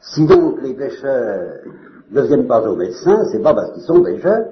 Si 0.00 0.26
donc 0.26 0.62
les 0.62 0.74
pécheurs 0.74 1.64
ne 2.10 2.20
viennent 2.22 2.46
pas 2.46 2.62
au 2.68 2.76
médecin, 2.76 3.24
c'est 3.32 3.42
pas 3.42 3.54
parce 3.54 3.72
qu'ils 3.72 3.82
sont 3.82 4.02
pécheurs. 4.02 4.46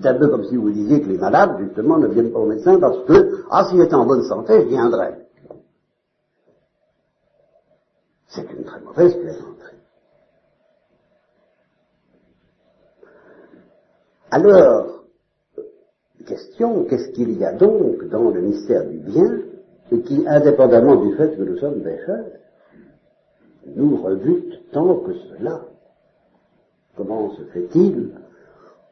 C'est 0.00 0.08
un 0.08 0.14
peu 0.14 0.28
comme 0.28 0.44
si 0.44 0.56
vous 0.56 0.70
disiez 0.70 1.00
que 1.00 1.08
les 1.08 1.18
malades, 1.18 1.56
justement, 1.60 1.98
ne 1.98 2.08
viennent 2.08 2.32
pas 2.32 2.40
au 2.40 2.46
médecin 2.46 2.80
parce 2.80 3.04
que, 3.04 3.44
ah, 3.50 3.64
s'il 3.70 3.80
était 3.80 3.94
en 3.94 4.06
bonne 4.06 4.24
santé, 4.24 4.62
je 4.62 4.66
viendrais. 4.66 5.24
C'est 8.26 8.50
une 8.50 8.64
très 8.64 8.80
mauvaise 8.80 9.14
plaisanterie. 9.14 9.78
Alors, 14.32 15.03
question, 16.24 16.84
qu'est-ce 16.84 17.10
qu'il 17.12 17.38
y 17.38 17.44
a 17.44 17.52
donc 17.52 18.04
dans 18.08 18.30
le 18.30 18.40
mystère 18.40 18.86
du 18.88 18.98
bien 18.98 19.40
qui, 20.04 20.26
indépendamment 20.26 20.96
du 20.96 21.14
fait 21.16 21.36
que 21.36 21.42
nous 21.42 21.58
sommes 21.58 21.82
pécheurs, 21.82 22.26
nous 23.76 23.96
rebute 23.96 24.70
tant 24.72 24.96
que 25.00 25.12
cela? 25.14 25.62
Comment 26.96 27.30
se 27.34 27.42
fait-il 27.44 28.10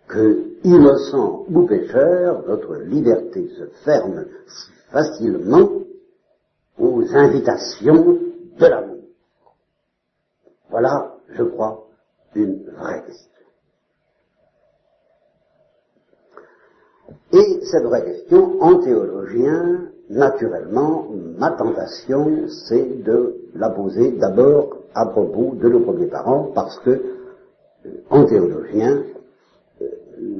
que, 0.08 0.44
innocent 0.64 1.46
ou 1.48 1.66
pécheur, 1.66 2.44
notre 2.46 2.76
liberté 2.76 3.48
se 3.56 3.64
ferme 3.84 4.24
si 4.46 4.72
facilement 4.90 5.70
aux 6.78 7.02
invitations 7.14 8.18
de 8.58 8.66
l'amour? 8.66 8.98
Voilà, 10.70 11.14
je 11.30 11.42
crois, 11.42 11.86
une 12.34 12.64
vraie 12.70 13.02
question. 13.06 13.31
Et 17.32 17.60
cette 17.64 17.84
vraie 17.84 18.04
question, 18.04 18.62
en 18.62 18.78
théologien, 18.78 19.88
naturellement, 20.10 21.06
ma 21.38 21.50
tentation, 21.52 22.46
c'est 22.68 23.02
de 23.02 23.36
la 23.54 23.70
poser 23.70 24.12
d'abord 24.12 24.76
à 24.94 25.06
propos 25.06 25.54
de 25.54 25.68
nos 25.68 25.80
premiers 25.80 26.08
parents, 26.08 26.50
parce 26.54 26.78
que, 26.80 26.90
euh, 26.90 27.90
en 28.10 28.26
théologien, 28.26 29.02
euh, 29.80 29.86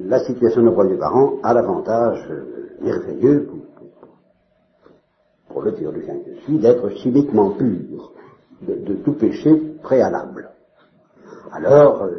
la 0.07 0.23
situation 0.25 0.61
de 0.61 0.67
nos 0.67 0.75
premiers 0.75 0.99
parents 0.99 1.35
a 1.43 1.55
l'avantage 1.55 2.27
euh, 2.31 2.77
merveilleux 2.83 3.49
pour, 5.49 5.63
le 5.63 5.75
théologien 5.75 6.15
que 6.25 6.35
je 6.35 6.41
suis 6.41 6.59
d'être 6.59 6.89
chimiquement 6.97 7.51
pur 7.51 8.13
de, 8.63 8.95
tout 9.05 9.13
péché 9.13 9.55
préalable. 9.83 10.51
Alors, 11.53 12.03
euh, 12.03 12.11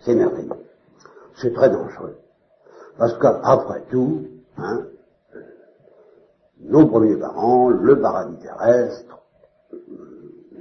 c'est 0.00 0.14
merveilleux. 0.14 0.50
C'est 1.36 1.54
très 1.54 1.70
dangereux. 1.70 2.16
Parce 2.98 3.18
qu'après 3.18 3.82
tout, 3.90 4.26
hein, 4.56 4.84
nos 6.60 6.86
premiers 6.86 7.16
parents, 7.16 7.70
le 7.70 8.00
paradis 8.00 8.38
terrestre, 8.38 9.18
euh, 9.72 9.78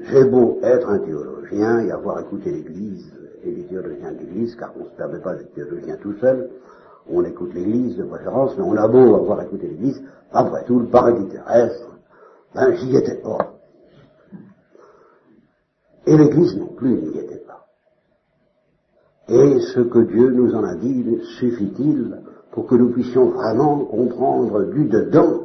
j'ai 0.01 0.25
beau 0.25 0.59
être 0.63 0.89
un 0.89 0.99
théologien 0.99 1.79
et 1.79 1.91
avoir 1.91 2.19
écouté 2.19 2.51
l'Église 2.51 3.11
et 3.43 3.51
les 3.51 3.63
théologiens 3.65 4.11
de 4.13 4.19
l'Église, 4.19 4.55
car 4.55 4.71
on 4.75 4.85
ne 4.85 4.89
se 4.89 4.95
permet 4.95 5.19
pas 5.19 5.35
d'être 5.35 5.53
théologien 5.53 5.97
tout 5.97 6.13
seul, 6.19 6.49
on 7.09 7.23
écoute 7.23 7.53
l'Église 7.53 7.97
de 7.97 8.03
préférence, 8.03 8.57
mais 8.57 8.63
on 8.63 8.75
a 8.75 8.87
beau 8.87 9.15
avoir 9.15 9.41
écouté 9.43 9.67
l'Église, 9.67 10.01
après 10.31 10.63
tout, 10.65 10.79
le 10.79 10.87
paradis 10.87 11.27
terrestre, 11.27 11.89
ben 12.55 12.73
j'y 12.75 12.95
étais 12.95 13.21
pas. 13.21 13.53
Et 16.05 16.17
l'Église 16.17 16.57
non 16.57 16.67
plus 16.67 16.95
n'y 16.95 17.19
était 17.19 17.35
pas. 17.37 17.42
Et 19.29 19.59
ce 19.73 19.79
que 19.79 19.99
Dieu 19.99 20.31
nous 20.31 20.53
en 20.53 20.63
a 20.63 20.75
dit 20.75 21.05
suffit-il 21.39 22.21
pour 22.51 22.67
que 22.67 22.75
nous 22.75 22.91
puissions 22.91 23.29
vraiment 23.29 23.85
comprendre 23.85 24.63
du 24.65 24.85
dedans, 24.85 25.43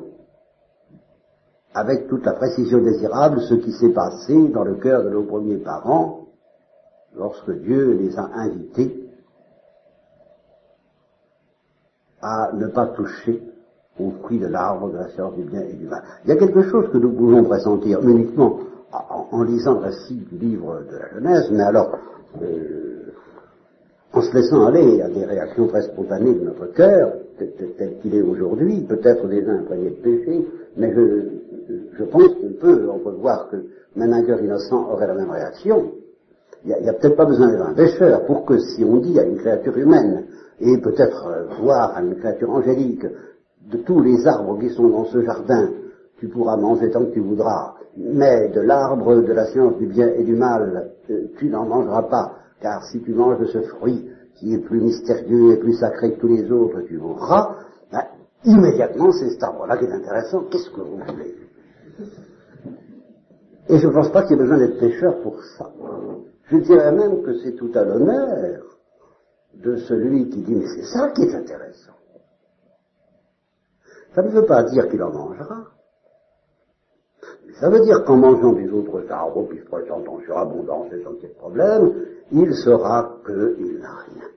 avec 1.74 2.08
toute 2.08 2.24
la 2.24 2.32
précision 2.32 2.82
désirable, 2.82 3.40
ce 3.42 3.54
qui 3.54 3.72
s'est 3.72 3.92
passé 3.92 4.48
dans 4.48 4.64
le 4.64 4.74
cœur 4.74 5.04
de 5.04 5.10
nos 5.10 5.22
premiers 5.22 5.58
parents 5.58 6.26
lorsque 7.16 7.50
Dieu 7.50 7.92
les 7.92 8.18
a 8.18 8.28
invités 8.34 9.08
à 12.20 12.50
ne 12.52 12.66
pas 12.66 12.86
toucher 12.86 13.42
au 14.00 14.10
fruit 14.22 14.38
de 14.38 14.46
l'arbre 14.46 14.90
de 14.90 14.96
la 14.96 15.08
science 15.10 15.34
du 15.34 15.44
bien 15.44 15.60
et 15.62 15.74
du 15.74 15.86
mal. 15.86 16.02
Il 16.24 16.30
y 16.30 16.32
a 16.32 16.36
quelque 16.36 16.62
chose 16.62 16.90
que 16.92 16.98
nous 16.98 17.12
pouvons 17.12 17.44
pressentir 17.44 18.00
uniquement 18.02 18.58
en, 18.92 19.42
lisant 19.42 19.74
le 19.74 19.80
récit 19.80 20.26
du 20.30 20.38
livre 20.38 20.82
de 20.90 20.96
la 20.96 21.08
Genèse, 21.14 21.50
mais 21.52 21.62
alors, 21.62 21.96
euh, 22.42 23.07
en 24.12 24.22
se 24.22 24.34
laissant 24.34 24.66
aller 24.66 25.02
à 25.02 25.08
des 25.08 25.24
réactions 25.24 25.66
très 25.66 25.82
spontanées 25.82 26.34
de 26.34 26.44
notre 26.44 26.66
cœur, 26.72 27.12
tel 27.38 27.98
qu'il 28.00 28.14
est 28.14 28.22
aujourd'hui, 28.22 28.80
peut-être 28.88 29.26
déjà 29.28 29.52
imprégné 29.52 29.90
de 29.90 29.96
péché, 29.96 30.46
mais 30.76 30.92
je, 30.92 32.04
pense 32.04 32.28
qu'on 32.34 32.52
peut 32.58 32.88
entrevoir 32.90 33.48
que 33.50 33.56
même 33.96 34.12
un 34.12 34.22
cœur 34.24 34.40
innocent 34.40 34.90
aurait 34.90 35.06
la 35.06 35.14
même 35.14 35.30
réaction. 35.30 35.92
Il 36.64 36.74
n'y 36.82 36.88
a, 36.88 36.92
peut-être 36.94 37.16
pas 37.16 37.26
besoin 37.26 37.48
d'être 37.48 37.66
un 37.66 37.74
pécheur 37.74 38.24
pour 38.26 38.44
que 38.44 38.58
si 38.58 38.84
on 38.84 38.96
dit 38.96 39.18
à 39.18 39.24
une 39.24 39.36
créature 39.36 39.76
humaine, 39.76 40.24
et 40.60 40.78
peut-être 40.78 41.26
euh, 41.26 41.44
voir 41.62 41.96
à 41.96 42.02
une 42.02 42.16
créature 42.16 42.50
angélique, 42.50 43.06
de 43.70 43.76
tous 43.78 44.00
les 44.00 44.26
arbres 44.26 44.58
qui 44.58 44.70
sont 44.70 44.88
dans 44.88 45.04
ce 45.04 45.20
jardin, 45.22 45.70
tu 46.18 46.28
pourras 46.28 46.56
manger 46.56 46.90
tant 46.90 47.04
que 47.04 47.12
tu 47.12 47.20
voudras, 47.20 47.74
mais 47.96 48.48
de 48.48 48.60
l'arbre 48.60 49.16
de 49.22 49.32
la 49.32 49.46
science 49.46 49.76
du 49.76 49.86
bien 49.86 50.08
et 50.08 50.24
du 50.24 50.34
mal, 50.34 50.90
euh, 51.10 51.26
tu 51.36 51.48
n'en 51.48 51.66
mangeras 51.66 52.02
pas, 52.02 52.32
car 52.60 52.84
si 52.84 53.00
tu 53.00 53.12
manges 53.12 53.40
de 53.40 53.46
ce 53.46 53.60
fruit, 53.62 54.10
qui 54.36 54.54
est 54.54 54.58
plus 54.58 54.80
mystérieux 54.80 55.52
et 55.52 55.56
plus 55.56 55.74
sacré 55.74 56.14
que 56.14 56.20
tous 56.20 56.28
les 56.28 56.50
autres, 56.50 56.82
tu 56.82 56.98
mourras, 56.98 57.56
ben, 57.90 58.04
immédiatement 58.44 59.10
c'est 59.12 59.30
cet 59.30 59.42
arbre-là 59.42 59.76
qui 59.76 59.84
est 59.84 59.92
intéressant. 59.92 60.44
Qu'est-ce 60.50 60.70
que 60.70 60.80
vous 60.80 60.98
voulez? 60.98 61.34
Et 63.68 63.78
je 63.78 63.86
ne 63.86 63.92
pense 63.92 64.10
pas 64.10 64.22
qu'il 64.22 64.32
y 64.32 64.34
ait 64.34 64.42
besoin 64.42 64.58
d'être 64.58 64.78
pêcheur 64.78 65.20
pour 65.22 65.42
ça. 65.42 65.70
Je 66.50 66.56
dirais 66.58 66.92
même 66.92 67.22
que 67.22 67.38
c'est 67.40 67.52
tout 67.56 67.70
à 67.74 67.84
l'honneur 67.84 68.62
de 69.54 69.76
celui 69.76 70.28
qui 70.30 70.42
dit 70.42 70.54
mais 70.54 70.66
c'est 70.66 70.86
ça 70.86 71.10
qui 71.10 71.22
est 71.22 71.34
intéressant. 71.34 71.92
Ça 74.14 74.22
ne 74.22 74.30
veut 74.30 74.46
pas 74.46 74.62
dire 74.64 74.88
qu'il 74.88 75.02
en 75.02 75.12
mangera. 75.12 75.66
Ça 77.60 77.68
veut 77.70 77.80
dire 77.80 78.04
qu'en 78.04 78.16
mangeant 78.16 78.52
des 78.52 78.70
autres 78.70 79.10
arbres, 79.10 79.46
puis 79.48 79.58
présentant 79.60 80.14
en 80.14 80.20
surabondance 80.20 80.92
et 80.92 81.02
sans 81.02 81.14
qu'il 81.14 81.28
y 81.28 81.32
ait 81.32 81.34
problème, 81.34 81.92
il 82.30 82.54
saura 82.54 83.16
qu'il 83.26 83.78
n'a 83.78 83.96
rien. 83.96 84.28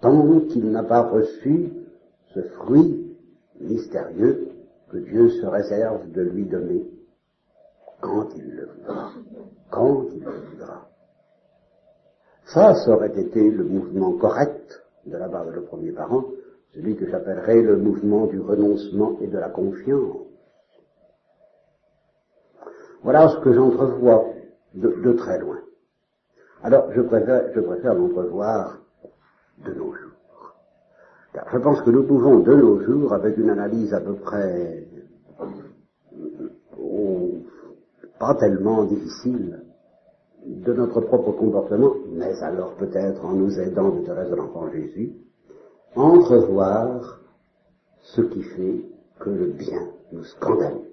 Tant 0.00 0.40
qu'il 0.48 0.70
n'a 0.70 0.84
pas 0.84 1.02
reçu 1.02 1.72
ce 2.32 2.40
fruit 2.42 3.16
mystérieux 3.60 4.48
que 4.90 4.98
Dieu 4.98 5.28
se 5.30 5.46
réserve 5.46 6.10
de 6.12 6.22
lui 6.22 6.44
donner 6.44 6.88
quand 8.00 8.28
il 8.36 8.54
le 8.54 8.66
voudra. 8.66 9.10
Quand 9.70 10.04
il 10.14 10.22
le 10.22 10.40
voudra. 10.50 10.88
Ça, 12.46 12.74
ça 12.74 12.90
aurait 12.92 13.18
été 13.18 13.50
le 13.50 13.64
mouvement 13.64 14.12
correct 14.12 14.82
de 15.06 15.16
la 15.16 15.28
part 15.28 15.46
de 15.46 15.52
nos 15.52 15.62
premiers 15.62 15.92
parents, 15.92 16.24
celui 16.72 16.94
que 16.96 17.06
j'appellerais 17.08 17.62
le 17.62 17.76
mouvement 17.76 18.26
du 18.26 18.40
renoncement 18.40 19.18
et 19.20 19.26
de 19.26 19.38
la 19.38 19.48
confiance. 19.48 20.29
Voilà 23.02 23.28
ce 23.28 23.38
que 23.38 23.52
j'entrevois 23.52 24.26
de, 24.74 25.12
très 25.12 25.38
loin. 25.38 25.58
Alors, 26.62 26.92
je 26.92 27.00
préfère, 27.00 27.52
je 27.54 27.60
préfère 27.60 27.94
l'entrevoir 27.94 28.78
de 29.64 29.72
nos 29.72 29.94
jours. 29.94 30.54
Car 31.32 31.46
je 31.52 31.58
pense 31.58 31.80
que 31.82 31.90
nous 31.90 32.06
pouvons, 32.06 32.40
de 32.40 32.54
nos 32.54 32.80
jours, 32.82 33.12
avec 33.14 33.36
une 33.38 33.50
analyse 33.50 33.94
à 33.94 34.00
peu 34.00 34.14
près 34.14 34.86
oh, 36.78 37.30
pas 38.18 38.34
tellement 38.34 38.84
difficile 38.84 39.62
de 40.46 40.72
notre 40.72 41.00
propre 41.00 41.32
comportement, 41.32 41.94
mais 42.12 42.34
alors 42.42 42.74
peut-être 42.74 43.24
en 43.24 43.32
nous 43.32 43.58
aidant 43.60 43.90
de 43.90 44.04
Thérèse 44.04 44.30
de 44.30 44.36
l'Enfant 44.36 44.70
Jésus, 44.70 45.12
entrevoir 45.94 47.20
ce 48.00 48.22
qui 48.22 48.42
fait 48.42 48.84
que 49.20 49.30
le 49.30 49.46
bien 49.46 49.88
nous 50.12 50.24
scandalise. 50.24 50.89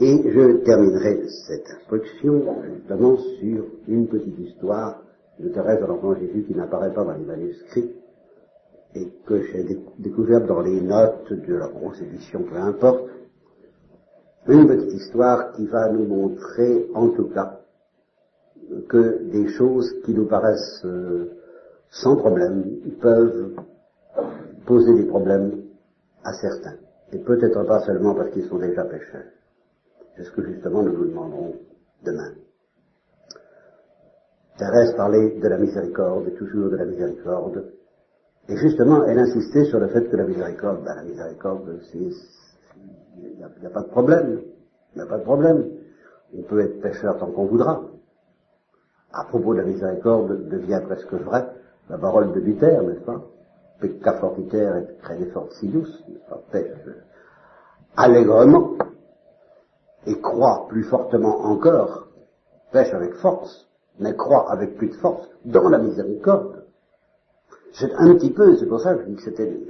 Et 0.00 0.30
je 0.30 0.56
terminerai 0.64 1.28
cette 1.46 1.70
instruction 1.70 2.42
justement 2.64 3.16
sur 3.16 3.64
une 3.86 4.08
petite 4.08 4.38
histoire 4.40 5.02
de 5.38 5.48
Thérèse 5.50 5.80
de 5.80 5.86
l'Enfant 5.86 6.14
Jésus 6.16 6.44
qui 6.44 6.54
n'apparaît 6.54 6.92
pas 6.92 7.04
dans 7.04 7.12
les 7.12 7.24
manuscrits 7.24 7.92
et 8.96 9.08
que 9.26 9.42
j'ai 9.42 9.64
découverte 9.98 10.46
dans 10.46 10.62
les 10.62 10.80
notes 10.80 11.32
de 11.32 11.54
la 11.54 11.68
grosse 11.68 12.00
édition, 12.00 12.42
peu 12.42 12.56
importe. 12.56 13.08
Une 14.48 14.66
petite 14.66 14.92
histoire 14.92 15.52
qui 15.52 15.66
va 15.66 15.90
nous 15.90 16.06
montrer, 16.06 16.88
en 16.94 17.08
tout 17.10 17.28
cas, 17.28 17.60
que 18.88 19.30
des 19.30 19.48
choses 19.48 19.94
qui 20.04 20.12
nous 20.12 20.26
paraissent 20.26 20.84
euh, 20.84 21.30
sans 21.90 22.16
problème 22.16 22.64
peuvent 23.00 23.52
poser 24.66 24.94
des 24.94 25.06
problèmes 25.06 25.62
à 26.24 26.32
certains. 26.34 26.76
Et 27.12 27.18
peut-être 27.18 27.64
pas 27.64 27.80
seulement 27.80 28.14
parce 28.14 28.30
qu'ils 28.30 28.48
sont 28.48 28.58
déjà 28.58 28.84
pécheurs. 28.84 29.33
C'est 30.16 30.24
ce 30.24 30.30
que 30.30 30.42
justement 30.42 30.82
nous 30.82 30.92
nous 30.92 31.06
demanderons 31.06 31.54
demain. 32.04 32.32
Thérèse 34.58 34.94
parlait 34.96 35.40
de 35.40 35.48
la 35.48 35.58
miséricorde, 35.58 36.28
et 36.28 36.34
toujours 36.34 36.70
de 36.70 36.76
la 36.76 36.84
miséricorde. 36.84 37.72
Et 38.48 38.56
justement, 38.56 39.04
elle 39.04 39.18
insistait 39.18 39.64
sur 39.64 39.80
le 39.80 39.88
fait 39.88 40.08
que 40.08 40.16
la 40.16 40.24
miséricorde, 40.24 40.84
ben, 40.84 40.94
la 40.94 41.02
miséricorde, 41.02 41.80
il 41.94 42.12
n'y 43.36 43.66
a, 43.66 43.70
pas 43.70 43.82
de 43.82 43.88
problème. 43.88 44.42
Il 44.94 44.98
n'y 44.98 45.02
a 45.02 45.06
pas 45.06 45.18
de 45.18 45.24
problème. 45.24 45.70
On 46.36 46.42
peut 46.42 46.60
être 46.60 46.80
pécheur 46.80 47.18
tant 47.18 47.30
qu'on 47.32 47.46
voudra. 47.46 47.82
À 49.12 49.24
propos 49.24 49.54
de 49.54 49.60
la 49.60 49.66
miséricorde, 49.66 50.48
devient 50.48 50.82
presque 50.84 51.12
vrai 51.12 51.46
la 51.88 51.98
parole 51.98 52.32
de 52.32 52.40
Luther, 52.40 52.82
n'est-ce 52.82 53.04
pas? 53.04 53.22
Pecca 53.80 54.14
fortiter 54.14 54.62
et 54.62 55.02
crede 55.02 55.30
fortilius, 55.32 56.04
n'est-ce 56.08 56.28
pas? 56.28 56.42
Pêche 56.52 56.70
allègrement 57.96 58.76
et 60.06 60.20
croit 60.20 60.66
plus 60.68 60.84
fortement 60.84 61.44
encore, 61.44 62.08
pêche 62.72 62.92
avec 62.92 63.14
force, 63.14 63.68
mais 63.98 64.14
croit 64.14 64.50
avec 64.50 64.76
plus 64.76 64.88
de 64.88 64.94
force 64.94 65.28
dans 65.44 65.68
la 65.68 65.78
miséricorde. 65.78 66.64
C'est 67.72 67.92
un 67.92 68.14
petit 68.14 68.30
peu, 68.30 68.56
c'est 68.56 68.66
pour 68.66 68.80
ça 68.80 68.94
que 68.94 69.02
je 69.02 69.06
dis 69.06 69.16
que 69.16 69.22
c'était, 69.22 69.60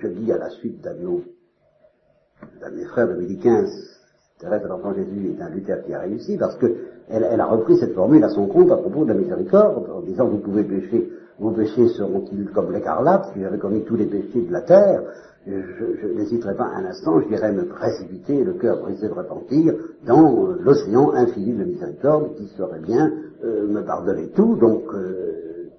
je 0.00 0.08
dis 0.08 0.32
à 0.32 0.38
la 0.38 0.50
suite 0.50 0.80
d'un 0.80 0.94
de 0.94 2.76
mes 2.76 2.84
frères 2.86 3.08
2015, 3.08 4.00
Thérèse 4.42 4.62
de 4.62 4.66
l'Enfant 4.66 4.92
Jésus 4.92 5.36
est 5.38 5.40
un 5.40 5.48
Luther 5.50 5.84
qui 5.84 5.94
a 5.94 6.00
réussi 6.00 6.36
parce 6.36 6.56
que 6.56 6.74
elle, 7.08 7.40
a 7.40 7.46
repris 7.46 7.78
cette 7.78 7.94
formule 7.94 8.24
à 8.24 8.28
son 8.28 8.46
compte 8.46 8.72
à 8.72 8.76
propos 8.76 9.04
de 9.04 9.12
la 9.12 9.14
miséricorde 9.14 9.88
en 9.88 10.00
disant 10.00 10.26
vous 10.26 10.38
pouvez 10.38 10.64
pécher, 10.64 11.11
vos 11.38 11.50
péchés 11.50 11.88
seront-ils 11.88 12.50
comme 12.50 12.72
l'écarlate 12.72 13.30
si 13.32 13.40
j'avais 13.40 13.58
commis 13.58 13.84
tous 13.84 13.96
les 13.96 14.06
péchés 14.06 14.42
de 14.42 14.52
la 14.52 14.62
terre? 14.62 15.02
Je, 15.44 16.06
n'hésiterai 16.06 16.54
pas 16.54 16.66
un 16.66 16.84
instant, 16.84 17.20
je 17.20 17.26
dirais 17.26 17.52
me 17.52 17.66
précipiter, 17.66 18.44
le 18.44 18.52
cœur 18.52 18.80
brisé 18.80 19.08
de 19.08 19.12
repentir, 19.12 19.74
dans 20.06 20.46
euh, 20.46 20.56
l'océan 20.60 21.12
infini 21.14 21.52
de 21.52 21.64
miséricorde 21.64 22.36
qui 22.36 22.46
saurait 22.56 22.78
bien 22.78 23.12
euh, 23.42 23.66
me 23.66 23.84
pardonner 23.84 24.28
tout. 24.28 24.54
Donc, 24.54 24.84
euh, 24.94 25.70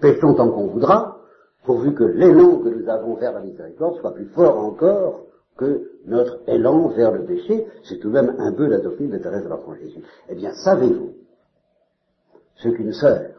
péchons 0.00 0.34
tant 0.34 0.50
qu'on 0.50 0.66
voudra, 0.66 1.18
pourvu 1.64 1.94
que 1.94 2.02
l'élan 2.02 2.58
que 2.58 2.68
nous 2.68 2.88
avons 2.88 3.14
vers 3.14 3.32
la 3.32 3.40
miséricorde 3.40 4.00
soit 4.00 4.14
plus 4.14 4.26
fort 4.26 4.58
encore 4.58 5.26
que 5.56 5.90
notre 6.06 6.40
élan 6.48 6.88
vers 6.88 7.12
le 7.12 7.24
péché. 7.24 7.64
C'est 7.84 7.98
tout 7.98 8.08
de 8.08 8.14
même 8.14 8.34
un 8.38 8.52
peu 8.52 8.66
la 8.66 8.78
doctrine 8.78 9.10
de 9.10 9.18
Thérèse 9.18 9.44
de 9.44 9.48
l'Enfant 9.48 9.74
Jésus. 9.74 10.02
Eh 10.28 10.34
bien, 10.34 10.52
savez-vous 10.52 11.12
ce 12.56 12.68
qu'une 12.70 12.92
sœur, 12.92 13.37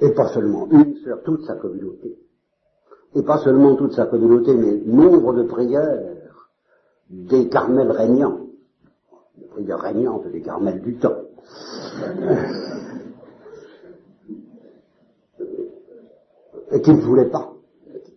et 0.00 0.10
pas 0.10 0.28
seulement 0.28 0.66
une 0.70 0.96
sœur, 0.96 1.22
toute 1.24 1.44
sa 1.44 1.54
communauté, 1.54 2.18
et 3.14 3.22
pas 3.22 3.38
seulement 3.38 3.76
toute 3.76 3.92
sa 3.92 4.06
communauté, 4.06 4.54
mais 4.54 4.74
nombre 4.86 5.34
de 5.34 5.44
prières 5.44 6.14
des 7.10 7.48
carmels 7.48 7.90
régnants, 7.90 8.40
des 9.36 9.46
prières 9.46 9.80
régnantes 9.80 10.26
des 10.28 10.42
carmels 10.42 10.80
du 10.80 10.96
temps, 10.96 11.22
et 16.72 16.80
qui 16.80 16.92
ne 16.92 17.00
voulaient 17.00 17.30
pas, 17.30 17.52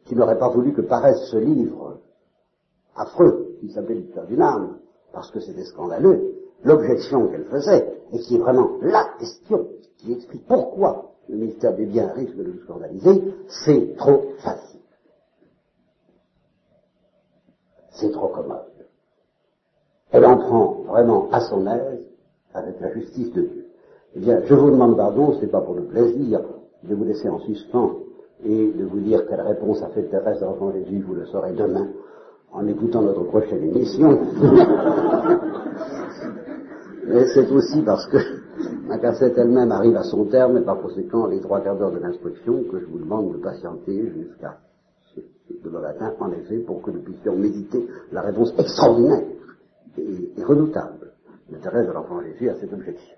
qui 0.05 0.15
n'auraient 0.15 0.39
pas 0.39 0.49
voulu 0.49 0.73
que 0.73 0.81
paraisse 0.81 1.29
ce 1.29 1.37
livre 1.37 1.99
affreux 2.95 3.55
qui 3.59 3.71
s'appelait 3.71 3.95
L'histoire 3.95 4.25
d'une 4.25 4.41
âme, 4.41 4.79
parce 5.13 5.31
que 5.31 5.39
c'était 5.39 5.63
scandaleux, 5.63 6.33
l'objection 6.63 7.27
qu'elle 7.27 7.45
faisait, 7.45 8.01
et 8.13 8.19
qui 8.19 8.35
est 8.35 8.39
vraiment 8.39 8.71
la 8.81 9.05
question 9.19 9.67
qui 9.97 10.13
explique 10.13 10.45
pourquoi 10.47 11.11
le 11.29 11.35
ministère 11.35 11.75
des 11.75 11.85
biens 11.85 12.11
risque 12.13 12.35
de 12.35 12.43
nous 12.43 12.59
scandaliser, 12.63 13.23
c'est 13.65 13.95
trop 13.97 14.33
facile. 14.39 14.77
c'est 17.99 18.11
trop 18.11 18.27
commode. 18.27 18.61
Elle 20.11 20.25
en 20.25 20.37
prend 20.37 20.83
vraiment 20.87 21.29
à 21.31 21.41
son 21.41 21.67
aise 21.67 22.07
avec 22.53 22.79
la 22.79 22.93
justice 22.93 23.31
de 23.33 23.41
Dieu. 23.41 23.65
Eh 24.15 24.19
bien, 24.19 24.41
je 24.45 24.53
vous 24.53 24.71
demande 24.71 24.95
pardon, 24.95 25.33
ce 25.33 25.41
n'est 25.41 25.51
pas 25.51 25.61
pour 25.61 25.75
le 25.75 25.83
plaisir 25.83 26.41
de 26.83 26.95
vous 26.95 27.03
laisser 27.03 27.27
en 27.29 27.39
suspens 27.39 27.91
et 28.45 28.71
de 28.71 28.85
vous 28.85 28.99
dire 28.99 29.27
quelle 29.27 29.41
réponse 29.41 29.81
a 29.81 29.87
fait 29.89 30.03
Thérèse 30.03 30.39
d'Enfant 30.39 30.71
Jésus, 30.71 31.01
vous 31.01 31.15
le 31.15 31.25
saurez 31.25 31.53
demain 31.53 31.87
en 32.53 32.65
écoutant 32.67 33.01
notre 33.01 33.23
prochaine 33.23 33.63
émission. 33.63 34.19
Mais 37.07 37.25
c'est 37.33 37.49
aussi 37.51 37.81
parce 37.83 38.05
que 38.07 38.17
ma 38.87 38.97
cassette 38.99 39.37
elle-même 39.37 39.71
arrive 39.71 39.95
à 39.95 40.03
son 40.03 40.25
terme 40.25 40.57
et 40.57 40.61
par 40.61 40.81
conséquent 40.81 41.27
les 41.27 41.39
trois 41.39 41.61
quarts 41.61 41.77
d'heure 41.77 41.91
de 41.91 41.99
l'instruction 41.99 42.63
que 42.69 42.79
je 42.79 42.85
vous 42.85 42.99
demande 42.99 43.33
de 43.33 43.37
patienter 43.37 44.11
jusqu'à 44.15 44.57
demain 45.63 45.81
matin, 45.81 46.13
en 46.19 46.31
effet, 46.31 46.57
pour 46.59 46.81
que 46.81 46.91
nous 46.91 47.01
puissions 47.01 47.35
méditer 47.35 47.87
la 48.11 48.21
réponse 48.21 48.53
extraordinaire 48.57 49.23
et, 49.97 50.43
redoutable 50.43 51.13
de 51.49 51.57
Thérèse 51.57 51.87
de 51.87 51.91
l'Enfant 51.91 52.21
Jésus 52.21 52.49
à 52.49 52.55
cette 52.55 52.73
objection. 52.73 53.16